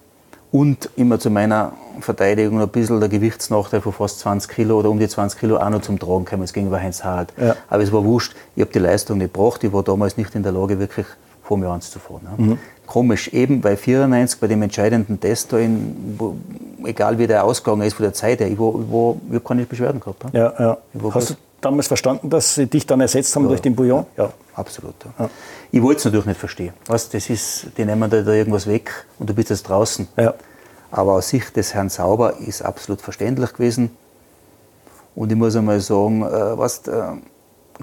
[0.52, 4.98] Und immer zu meiner Verteidigung ein bisschen der Gewichtsnachteil von fast 20 Kilo oder um
[4.98, 7.34] die 20 Kilo auch noch zum Tragen gekommen gegenüber Heinz Harald.
[7.36, 7.56] Ja.
[7.68, 10.44] Aber es war wurscht, ich habe die Leistung nicht gebracht, ich war damals nicht in
[10.44, 11.04] der Lage, wirklich
[11.42, 12.22] vor mir anzufahren.
[12.24, 12.42] Ja.
[12.42, 12.58] Mhm
[12.88, 16.36] komisch, eben bei 94, bei dem entscheidenden Test, da in, wo,
[16.84, 19.64] egal wie der Ausgang ist von der Zeit her, ich, ich, war, ich habe keine
[19.64, 20.24] Beschwerden gehabt.
[20.32, 20.78] Ja, ja.
[21.12, 23.48] Hast du damals verstanden, dass sie dich dann ersetzt haben ja.
[23.50, 24.06] durch den Bouillon?
[24.16, 24.94] Ja, absolut.
[25.18, 25.28] Ja.
[25.70, 26.72] Ich wollte es natürlich nicht verstehen.
[26.86, 30.08] Weißt, das ist, die nehmen da, da irgendwas weg und du bist jetzt draußen.
[30.16, 30.34] Ja.
[30.90, 33.90] Aber aus Sicht des Herrn Sauber ist absolut verständlich gewesen.
[35.14, 37.02] Und ich muss einmal sagen, äh, weißt, äh,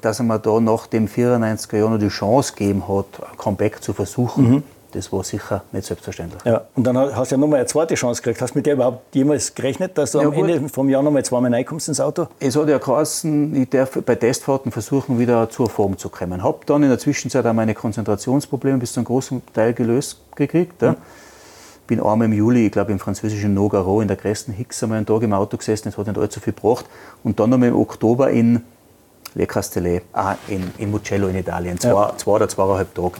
[0.01, 3.83] dass er mir da nach dem 94er Jahr noch die Chance gegeben hat, ein Comeback
[3.83, 4.49] zu versuchen.
[4.49, 4.63] Mhm
[4.95, 6.41] das war sicher nicht selbstverständlich.
[6.45, 8.41] Ja, und dann hast du ja nochmal eine zweite Chance gekriegt.
[8.41, 10.49] Hast du mit der überhaupt jemals gerechnet, dass du ja, am gut.
[10.49, 12.27] Ende vom Jahr nochmal zweimal reinkommst ins Auto?
[12.39, 16.43] Es hat ja geheißen, ich darf bei Testfahrten versuchen, wieder zur Form zu kommen.
[16.43, 20.81] Habe dann in der Zwischenzeit auch meine Konzentrationsprobleme bis zu einem großen Teil gelöst gekriegt.
[20.81, 20.91] Ja.
[20.91, 20.97] Mhm.
[21.87, 25.05] Bin einmal im Juli, ich glaube im französischen Nogaro in der größten Hicks einmal einen
[25.05, 26.85] Tag im Auto gesessen, das hat nicht allzu viel gebracht.
[27.23, 28.63] Und dann nochmal im Oktober in
[29.35, 32.13] Le Castellet, ah, in, in Mugello in Italien, zwei, ja.
[32.15, 33.15] zwei oder zweieinhalb Tage.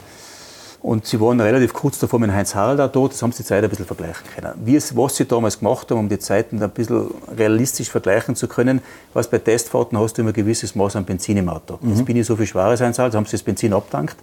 [0.86, 3.48] Und sie waren relativ kurz davor mit Heinz Harald auch dort, das haben sie die
[3.48, 4.52] Zeit ein bisschen vergleichen können.
[4.64, 8.46] Wie es, was sie damals gemacht haben, um die Zeiten ein bisschen realistisch vergleichen zu
[8.46, 8.80] können,
[9.12, 11.80] was bei Testfahrten hast du immer ein gewisses Maß an Benzin im Auto.
[11.80, 11.90] Mhm.
[11.90, 14.14] Jetzt bin ich so viel schweres Heinz Harald, haben sie das Benzin abgedankt,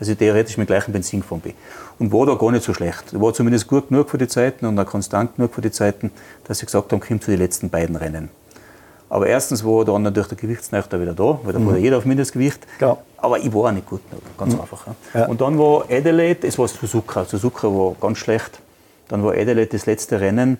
[0.00, 1.52] dass ich theoretisch mit gleichem Benzin gefahren bin.
[2.00, 3.04] Und war da gar nicht so schlecht.
[3.12, 6.10] War zumindest gut genug für die Zeiten und auch konstant genug für die Zeiten,
[6.48, 8.28] dass sie gesagt haben, komm zu den letzten beiden Rennen.
[9.10, 11.66] Aber erstens war dann natürlich der Gewichtsnächter wieder da, weil da mhm.
[11.66, 12.66] war jeder auf Mindestgewicht.
[12.80, 12.98] Ja.
[13.16, 14.00] Aber ich war auch nicht gut
[14.36, 14.60] ganz mhm.
[14.60, 14.86] einfach.
[15.14, 15.26] Ja.
[15.26, 17.24] Und dann war Adelaide, es war Suzuka.
[17.24, 18.60] Suzuka war ganz schlecht.
[19.08, 20.58] Dann war Adelaide das letzte Rennen.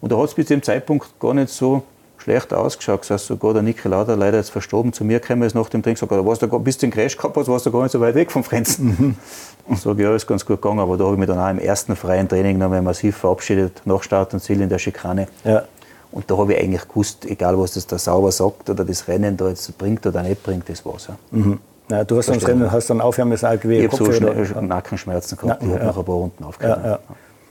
[0.00, 1.82] Und da hat es bis zu dem Zeitpunkt gar nicht so
[2.18, 3.00] schlecht ausgeschaut.
[3.00, 5.82] Das heißt, sogar der Niki Lauda, leider jetzt verstorben, zu mir gekommen ist nach dem
[5.82, 8.00] Training, da warst du, bis du den Crash gehabt hast, warst du gar nicht so
[8.00, 8.86] weit weg vom Frenzen.
[8.86, 9.14] Mhm.
[9.66, 11.58] Und sage, ja, ist ganz gut gegangen, aber da habe ich mich dann auch im
[11.58, 15.28] ersten freien Training nochmal massiv verabschiedet, nach Start und Ziel in der Schikane.
[15.44, 15.64] Ja.
[16.10, 19.36] Und da habe ich eigentlich gewusst, egal was das da sauber sagt oder das Rennen
[19.36, 21.08] da jetzt bringt oder nicht bringt, das war's.
[21.08, 21.16] Ja.
[21.30, 21.58] Mhm.
[21.90, 25.38] Ja, du hast dann, Rennen, hast dann aufhören müssen, auch Ich habe so schnell, Nackenschmerzen
[25.38, 26.80] gehabt, ich habe nach ein paar Runden aufgehört.
[26.84, 26.98] Ja, ja.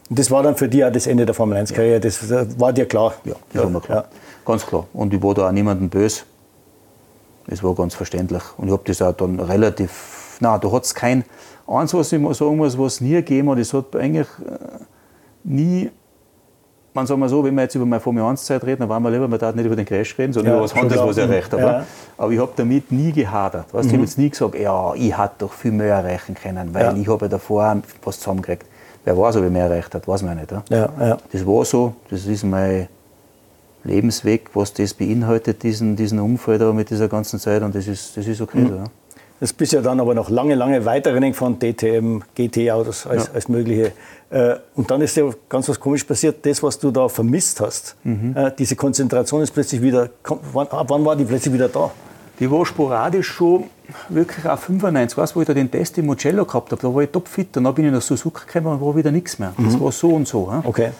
[0.10, 2.30] Und das war dann für dich auch das Ende der Formel 1-Karriere, das
[2.60, 3.14] war dir klar?
[3.26, 4.05] Ja, das war mir klar.
[4.45, 4.86] Ganz klar.
[4.93, 6.22] Und ich war da auch niemandem böse.
[7.47, 8.43] Das war ganz verständlich.
[8.58, 11.24] Und ich habe das auch dann relativ, na, da hat es kein,
[11.68, 14.58] eins, was ich mal sagen muss, was nie gegeben hat, es hat eigentlich äh,
[15.43, 15.89] nie
[16.98, 19.04] man sagt mal so, wenn wir jetzt über meine Formel 1 Zeit reden, dann waren
[19.04, 21.18] wir lieber, man darf nicht über den Crash reden, sondern ja, über was anderes, was
[21.18, 21.62] ich erreicht habe.
[21.62, 21.86] Ja.
[22.18, 23.74] Aber ich habe damit nie gehadert.
[23.74, 23.89] Weißt, mhm.
[23.89, 26.93] Ich habe jetzt nie gesagt, ja, ich hätte doch viel mehr erreichen können, weil ja.
[26.93, 28.66] ich habe ja davor was zusammengekriegt.
[29.06, 30.52] Wer weiß, ob ich mehr erreicht hat, weiß man nicht.
[30.52, 30.64] Ja?
[30.70, 31.18] Ja, ja.
[31.32, 32.88] Das war so, das ist mein,
[33.84, 38.18] Lebensweg, was das beinhaltet, diesen, diesen Unfall da mit dieser ganzen Zeit und das ist,
[38.18, 38.60] das ist okay.
[38.60, 38.84] Mhm.
[39.40, 43.34] Das bist ja dann aber noch lange, lange weiter Rennen gefahren, DTM, GT-Autos als, ja.
[43.34, 43.92] als mögliche.
[44.32, 46.44] Äh, und dann ist ja ganz was komisch passiert.
[46.46, 48.36] Das, was du da vermisst hast, mhm.
[48.36, 51.92] Äh, diese Konzentration ist plötzlich wieder, ab wann war die plötzlich wieder da?
[52.40, 53.66] Die war sporadisch schon
[54.10, 56.82] wirklich auch 95, weißt, wo ich da den Test im Mugello gehabt habe.
[56.82, 57.56] Da war ich topfit.
[57.56, 59.54] Dann bin ich nach Suzuka gekommen und war wieder nichts mehr.
[59.58, 59.66] Mhm.
[59.66, 60.52] Das war so und so.
[60.64, 60.92] Okay.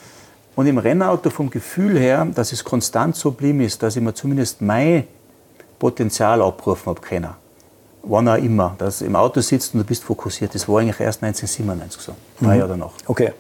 [0.56, 4.14] Und im Rennauto vom Gefühl her, dass es konstant so blieb ist, dass ich mir
[4.14, 5.04] zumindest mein
[5.78, 7.30] Potenzial abrufen habe können.
[8.10, 8.76] Wann auch immer.
[8.78, 10.56] Dass du im Auto sitzt und du bist fokussiert.
[10.56, 12.14] Das war eigentlich erst 1997 so.
[12.40, 12.60] Drei mhm.
[12.60, 12.92] Jahre danach.
[13.06, 13.34] Okay.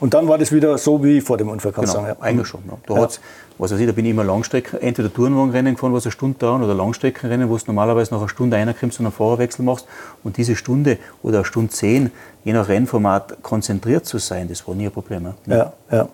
[0.00, 2.16] Und dann war das wieder so wie vor dem Unfall, kannst genau, sagen.
[2.18, 2.24] Ja.
[2.24, 2.62] Eigentlich schon.
[2.66, 2.78] Ja.
[2.86, 3.02] Da, ja.
[3.02, 3.20] Hat's,
[3.58, 6.62] was weiß ich, da bin ich immer Langstrecken, entweder Tourenwagenrennen gefahren, was eine Stunde dauern,
[6.62, 9.86] oder Langstreckenrennen, wo du normalerweise nach einer Stunde reinkommst und einen Fahrerwechsel machst.
[10.24, 12.10] Und diese Stunde oder eine Stunde zehn,
[12.44, 15.34] je nach Rennformat, konzentriert zu sein, das war nie ein Problem.
[15.46, 15.72] Ja, ja.
[15.90, 16.08] ja.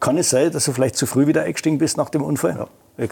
[0.00, 2.56] Kann es sein, dass du vielleicht zu früh wieder eingestiegen bist nach dem Unfall?
[2.56, 2.66] Ja.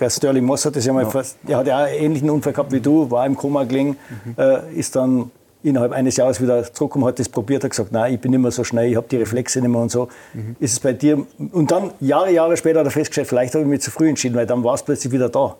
[0.08, 1.10] Sterling Moss hat das ja mal ja.
[1.10, 4.34] fast, der hat ja einen ähnlichen Unfall gehabt wie du, war im Koma gelegen, mhm.
[4.36, 5.30] äh, ist dann
[5.62, 8.50] innerhalb eines Jahres wieder zurückgekommen, hat das probiert, hat gesagt, nein, ich bin nicht mehr
[8.50, 10.08] so schnell, ich habe die Reflexe nicht mehr und so.
[10.34, 10.56] Mhm.
[10.60, 13.70] Ist es bei dir, und dann Jahre, Jahre später hat er festgestellt, vielleicht habe ich
[13.70, 15.56] mich zu früh entschieden, weil dann war es plötzlich wieder da.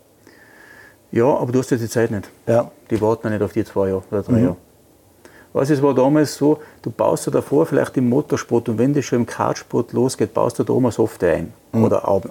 [1.11, 2.31] Ja, aber du hast ja die Zeit nicht.
[2.47, 2.71] Ja.
[2.91, 4.45] Die warten nicht auf die zwei Jahre oder drei mhm.
[4.45, 4.57] Jahre.
[5.55, 9.07] Was es war damals so, du baust da davor vielleicht im Motorsport und wenn das
[9.07, 11.53] schon im Kartsport losgeht, baust du da eine Software ein.
[11.73, 11.85] Mhm.
[11.85, 12.23] Oder auch,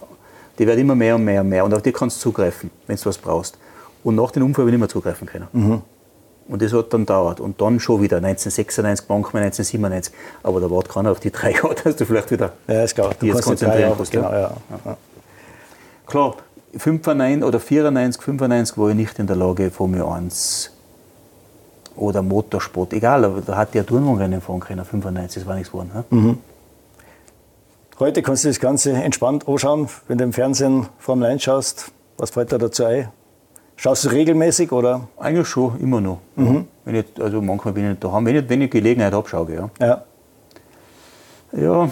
[0.60, 2.96] die wird immer mehr und mehr und mehr und auf die kannst du zugreifen, wenn
[2.96, 3.58] du was brauchst.
[4.04, 5.48] Und nach dem Unfall habe ich nicht mehr zugreifen können.
[5.52, 5.82] Mhm.
[6.48, 7.40] Und das hat dann dauert.
[7.40, 10.14] Und dann schon wieder 1996, manchmal 1997.
[10.44, 13.14] Aber da wartet keiner auf die drei Jahre, dass du vielleicht wieder ja, ist klar.
[13.20, 14.12] Du jetzt konzentrieren kannst.
[14.12, 14.52] Genau, ja.
[14.86, 14.98] Ja.
[16.06, 16.36] Klar,
[16.78, 20.72] 95 oder 94, 95 war ich nicht in der Lage, Formel 1
[21.98, 25.92] oder Motorsport, egal, aber da hat ja Turnwagenrennen fahren können, 95, das war nichts geworden.
[26.10, 26.38] Mhm.
[28.00, 31.92] Heute kannst du das Ganze entspannt anschauen, wenn du im Fernsehen Formel 1 schaust.
[32.20, 33.10] Was fällt da dazu ein?
[33.76, 35.08] Schaust du regelmäßig oder?
[35.18, 36.20] Eigentlich schon, immer noch.
[36.36, 36.68] Mhm.
[36.86, 38.24] Wenn ich, also manchmal bin ich nicht daheim.
[38.28, 39.58] Wenn ich, wenn ich Gelegenheit habe, schaue ich.
[39.58, 39.70] Ja.
[39.80, 40.04] ja.
[41.54, 41.90] Ja,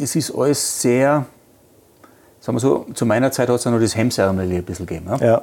[0.00, 1.26] es ist alles sehr,
[2.38, 5.06] sagen wir so, zu meiner Zeit hat es ja noch das Hemsärmel ein bisschen gegeben.
[5.20, 5.26] Ja.
[5.26, 5.42] ja.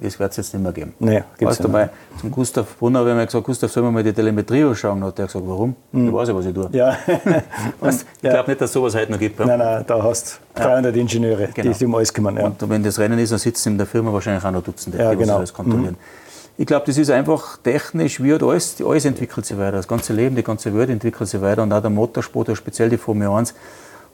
[0.00, 0.94] Das wird es jetzt nicht mehr geben.
[1.00, 3.90] Nee, gibt's weißt du, mal, zum Gustav Brunner habe ich mal gesagt, Gustav, sollen wir
[3.90, 5.02] mal die Telemetrie anschauen?
[5.02, 5.74] Und hat er gesagt, warum?
[5.90, 6.08] Mhm.
[6.08, 6.68] Ich weiß ja, was ich tue.
[6.72, 6.96] Ja.
[7.80, 8.30] weißt, ich ja.
[8.30, 9.40] glaube nicht, dass es sowas heute noch gibt.
[9.40, 9.46] Ja?
[9.46, 11.02] Nein, nein, da hast du 300 ja.
[11.02, 11.68] Ingenieure, genau.
[11.68, 12.36] die sich um alles kümmern.
[12.36, 12.44] Ja.
[12.46, 15.10] Und wenn das Rennen ist, dann sitzen in der Firma wahrscheinlich auch noch Dutzende, ja,
[15.10, 15.40] die genau.
[15.40, 15.96] das kontrollieren.
[15.98, 16.22] Mhm.
[16.58, 19.78] Ich glaube, das ist einfach technisch, wie alles, alles entwickelt sich weiter.
[19.78, 21.62] Das ganze Leben, die ganze Welt entwickelt sich weiter.
[21.62, 23.54] Und auch der Motorsport, speziell die Formel 1,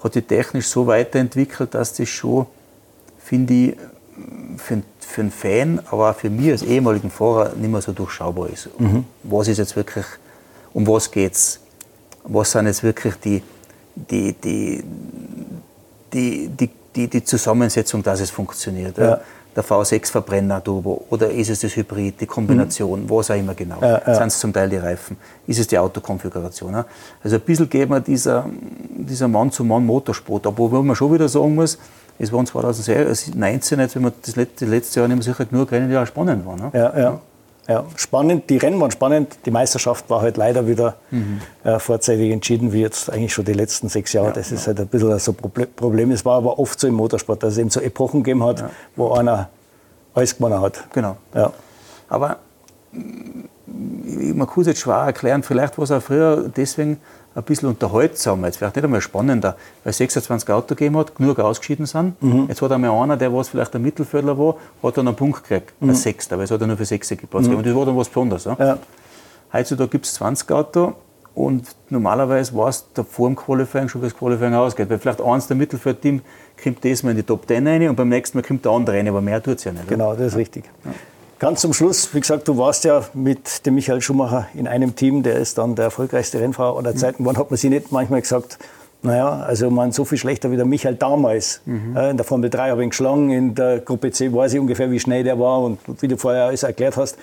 [0.03, 2.47] hat sich technisch so weiterentwickelt, dass das schon,
[3.19, 3.77] finde ich,
[4.57, 8.49] für, für einen Fan, aber auch für mich als ehemaligen Fahrer nicht mehr so durchschaubar
[8.51, 8.69] ist.
[8.79, 9.05] Mhm.
[9.23, 10.05] Was ist jetzt wirklich,
[10.73, 11.61] um was geht es?
[12.25, 13.43] Was sind jetzt wirklich die,
[13.95, 14.85] die, die,
[16.13, 18.99] die, die, die, die Zusammensetzung, dass es funktioniert?
[18.99, 19.21] Ja.
[19.57, 23.11] Der V6-Verbrenner Turbo oder ist es das Hybrid, die Kombination, mhm.
[23.11, 23.81] was auch immer genau.
[23.81, 24.15] Ja, ja.
[24.15, 25.17] Sind es zum Teil die Reifen?
[25.47, 26.85] Ist es die Autokonfiguration?
[27.25, 28.47] Also ein bisschen geht man dieser,
[28.91, 31.77] dieser Mann-zu-Mann-Motorsport, obwohl man schon wieder sagen muss,
[32.19, 35.89] es waren 2019, jetzt, wenn man das letzte, letzte Jahr nicht mehr sicher genug Rennen,
[35.89, 36.61] die auch spannend waren.
[36.61, 36.71] Ne?
[36.73, 37.21] Ja, ja.
[37.69, 41.43] Ja, spannend, die Rennen waren spannend, die Meisterschaft war halt leider wieder mhm.
[41.65, 44.29] äh, vorzeitig entschieden, wie jetzt eigentlich schon die letzten sechs Jahre.
[44.29, 46.11] Ja, das ist halt ein bisschen so ein Problem.
[46.11, 48.71] Es war aber oft so im Motorsport, dass es eben so Epochen gegeben hat, ja.
[48.97, 49.51] wo einer
[50.15, 50.83] alles gewonnen hat.
[50.95, 51.19] Genau.
[51.35, 51.53] Ja.
[52.09, 52.39] Aber
[52.97, 56.99] man kann es jetzt schwer erklären, vielleicht war es auch früher deswegen
[57.39, 61.39] ein bisschen unterhaltsamer, jetzt vielleicht nicht einmal spannender, weil es 26 Auto gegeben hat, genug
[61.39, 62.21] ausgeschieden sind.
[62.21, 62.47] Mhm.
[62.49, 65.73] Jetzt hat einmal einer, der was vielleicht ein Mittelfeldler war, hat dann einen Punkt gekriegt,
[65.81, 65.91] mhm.
[65.91, 67.57] ein Sechster, weil es hat ja nur für sechs Platz mhm.
[67.57, 68.45] Und das war dann was Besonderes.
[68.45, 68.57] Ja?
[68.59, 68.79] Ja.
[69.53, 70.95] Heutzutage gibt es 20 Auto
[71.35, 74.91] und normalerweise war es da vor dem Qualifying schon, wie das Qualifying ausgeht.
[74.91, 76.21] Weil vielleicht eins der Mittelfeldteam
[76.63, 78.97] kommt das mal in die Top 10 rein und beim nächsten Mal kommt der andere
[78.97, 79.87] rein, aber mehr tut es ja nicht.
[79.87, 80.65] Genau, das ist richtig.
[81.39, 85.23] Ganz zum Schluss, wie gesagt, du warst ja mit dem Michael Schumacher in einem Team,
[85.23, 87.39] der ist dann der erfolgreichste Rennfahrer aller Zeiten geworden.
[87.39, 88.59] Hat man sich nicht manchmal gesagt,
[89.03, 91.61] naja, also man so viel schlechter wie der Michael damals.
[91.65, 91.97] Mhm.
[91.97, 94.91] in der Formel 3 habe ich ihn geschlagen, in der Gruppe C weiß ich ungefähr,
[94.91, 97.17] wie schnell der war und wie du vorher alles erklärt hast.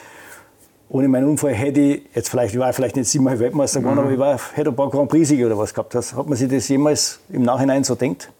[0.87, 4.03] Ohne meinen Unfall hätte ich, jetzt vielleicht, ich war vielleicht nicht siebenmal Weltmeister geworden, mhm.
[4.03, 5.93] aber ich war, hätte ein paar Grand Prix-Siege oder was gehabt.
[5.93, 8.31] Hat man sich das jemals im Nachhinein so denkt?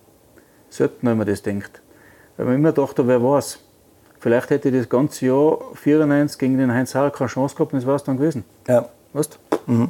[0.70, 1.82] Selten, wenn man das denkt.
[2.38, 3.60] Weil man immer dachte, wer weiß.
[4.20, 7.80] Vielleicht hätte ich das ganze Jahr 94 gegen den Heinz Harrer keine Chance gehabt und
[7.80, 8.44] das war es dann gewesen.
[8.68, 8.90] Ja.
[9.14, 9.90] Weißt mhm.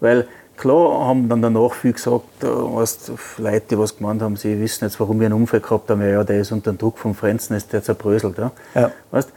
[0.00, 4.84] Weil klar haben dann danach viele gesagt, weißt, Leute, die was gemeint haben, sie wissen
[4.84, 7.56] jetzt, warum wir einen Unfall gehabt haben, ja, der ist unter dem Druck vom Frenzen,
[7.56, 8.38] ist der zerbröselt.
[8.38, 8.50] Ja.
[8.74, 8.90] ja.
[9.10, 9.32] Weißt,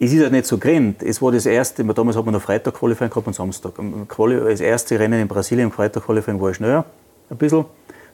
[0.00, 1.02] es ist ja nicht so grennt.
[1.02, 3.72] Es war das erste, damals hat man noch Freitag Qualifying gehabt und Samstag.
[4.08, 6.84] Das erste Rennen in Brasilien, Freitag Qualifying war ich schneller,
[7.30, 7.64] ein bisschen.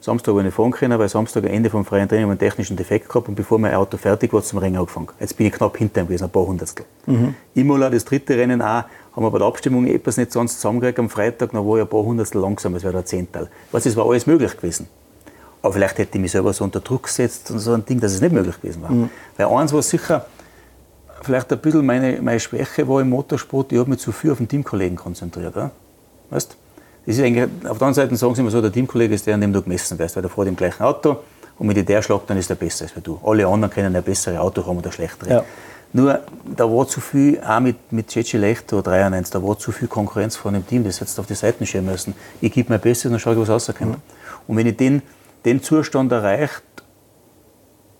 [0.04, 3.08] Samstag habe ich fahren können, weil Samstag am Ende vom freien Training einen technischen Defekt
[3.08, 5.08] gehabt und bevor mein Auto fertig war, zum Rennen angefangen.
[5.18, 6.84] Jetzt bin ich knapp hinter ihm gewesen, ein paar Hundertstel.
[7.06, 7.34] Mhm.
[7.54, 8.84] Imola, das dritte Rennen auch,
[9.16, 11.88] haben wir bei der Abstimmung etwas nicht sonst zusammengekriegt am Freitag, dann war ich ein
[11.88, 13.48] paar Hundertstel langsam, das wäre der Zehnteil.
[13.72, 14.88] Was, es war alles möglich gewesen.
[15.62, 18.12] Aber vielleicht hätte ich mich selber so unter Druck gesetzt und so ein Ding, dass
[18.12, 18.90] es nicht möglich gewesen war.
[18.90, 19.08] Mhm.
[19.38, 20.26] Weil eins war sicher,
[21.22, 24.36] vielleicht ein bisschen meine, meine Schwäche war im Motorsport, ich habe mich zu viel auf
[24.36, 25.56] den Teamkollegen konzentriert.
[25.56, 25.70] Ja?
[26.28, 26.58] Weißt?
[27.06, 29.34] Das ist eigentlich, auf der anderen Seite sagen sie immer so, der Teamkollege ist der,
[29.34, 31.18] an dem du gemessen wirst, weil der fährt im gleichen Auto
[31.58, 33.20] und mit der schlagt, dann ist er besser als du.
[33.22, 35.30] Alle anderen können ein besseres Auto haben oder schlechtere.
[35.30, 35.44] Ja.
[35.92, 36.20] Nur,
[36.56, 39.86] da war zu viel, auch mit, mit Ceci Lechter 3 1, da war zu viel
[39.86, 42.14] Konkurrenz vor dem Team, das du auf die Seiten schieben müssen.
[42.40, 43.92] Ich gebe mein Bestes, dann schaue ich, was rauskommt.
[43.92, 43.96] Mhm.
[44.48, 45.02] Und wenn ich den,
[45.44, 46.64] den Zustand erreicht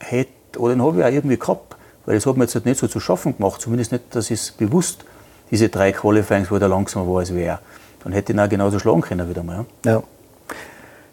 [0.00, 2.80] hätte, oder den habe ich auch irgendwie gehabt, weil das hat mir jetzt halt nicht
[2.80, 5.05] so zu schaffen gemacht, zumindest nicht, dass ich es bewusst,
[5.52, 7.61] diese drei Qualifyings, wo der langsamer war als wer
[8.05, 9.64] dann hätte ich ihn auch genauso schlagen können wieder mal.
[9.84, 10.02] Ja,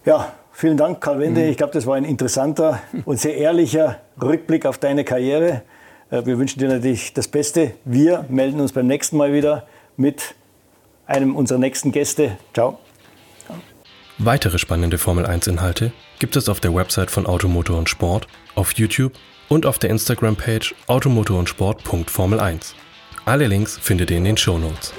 [0.05, 1.41] ja vielen Dank, Karl Wende.
[1.41, 1.49] Mhm.
[1.49, 5.63] Ich glaube, das war ein interessanter und sehr ehrlicher Rückblick auf deine Karriere.
[6.11, 7.71] Äh, wir wünschen dir natürlich das Beste.
[7.85, 9.65] Wir melden uns beim nächsten Mal wieder
[9.97, 10.35] mit
[11.07, 12.37] einem unserer nächsten Gäste.
[12.53, 12.79] Ciao.
[14.17, 19.13] Weitere spannende Formel 1-Inhalte gibt es auf der Website von Automotor und Sport, auf YouTube
[19.49, 22.73] und auf der Instagram-Page automotor und Sport.formel1.
[23.25, 24.93] Alle Links findet ihr in den Show Notes.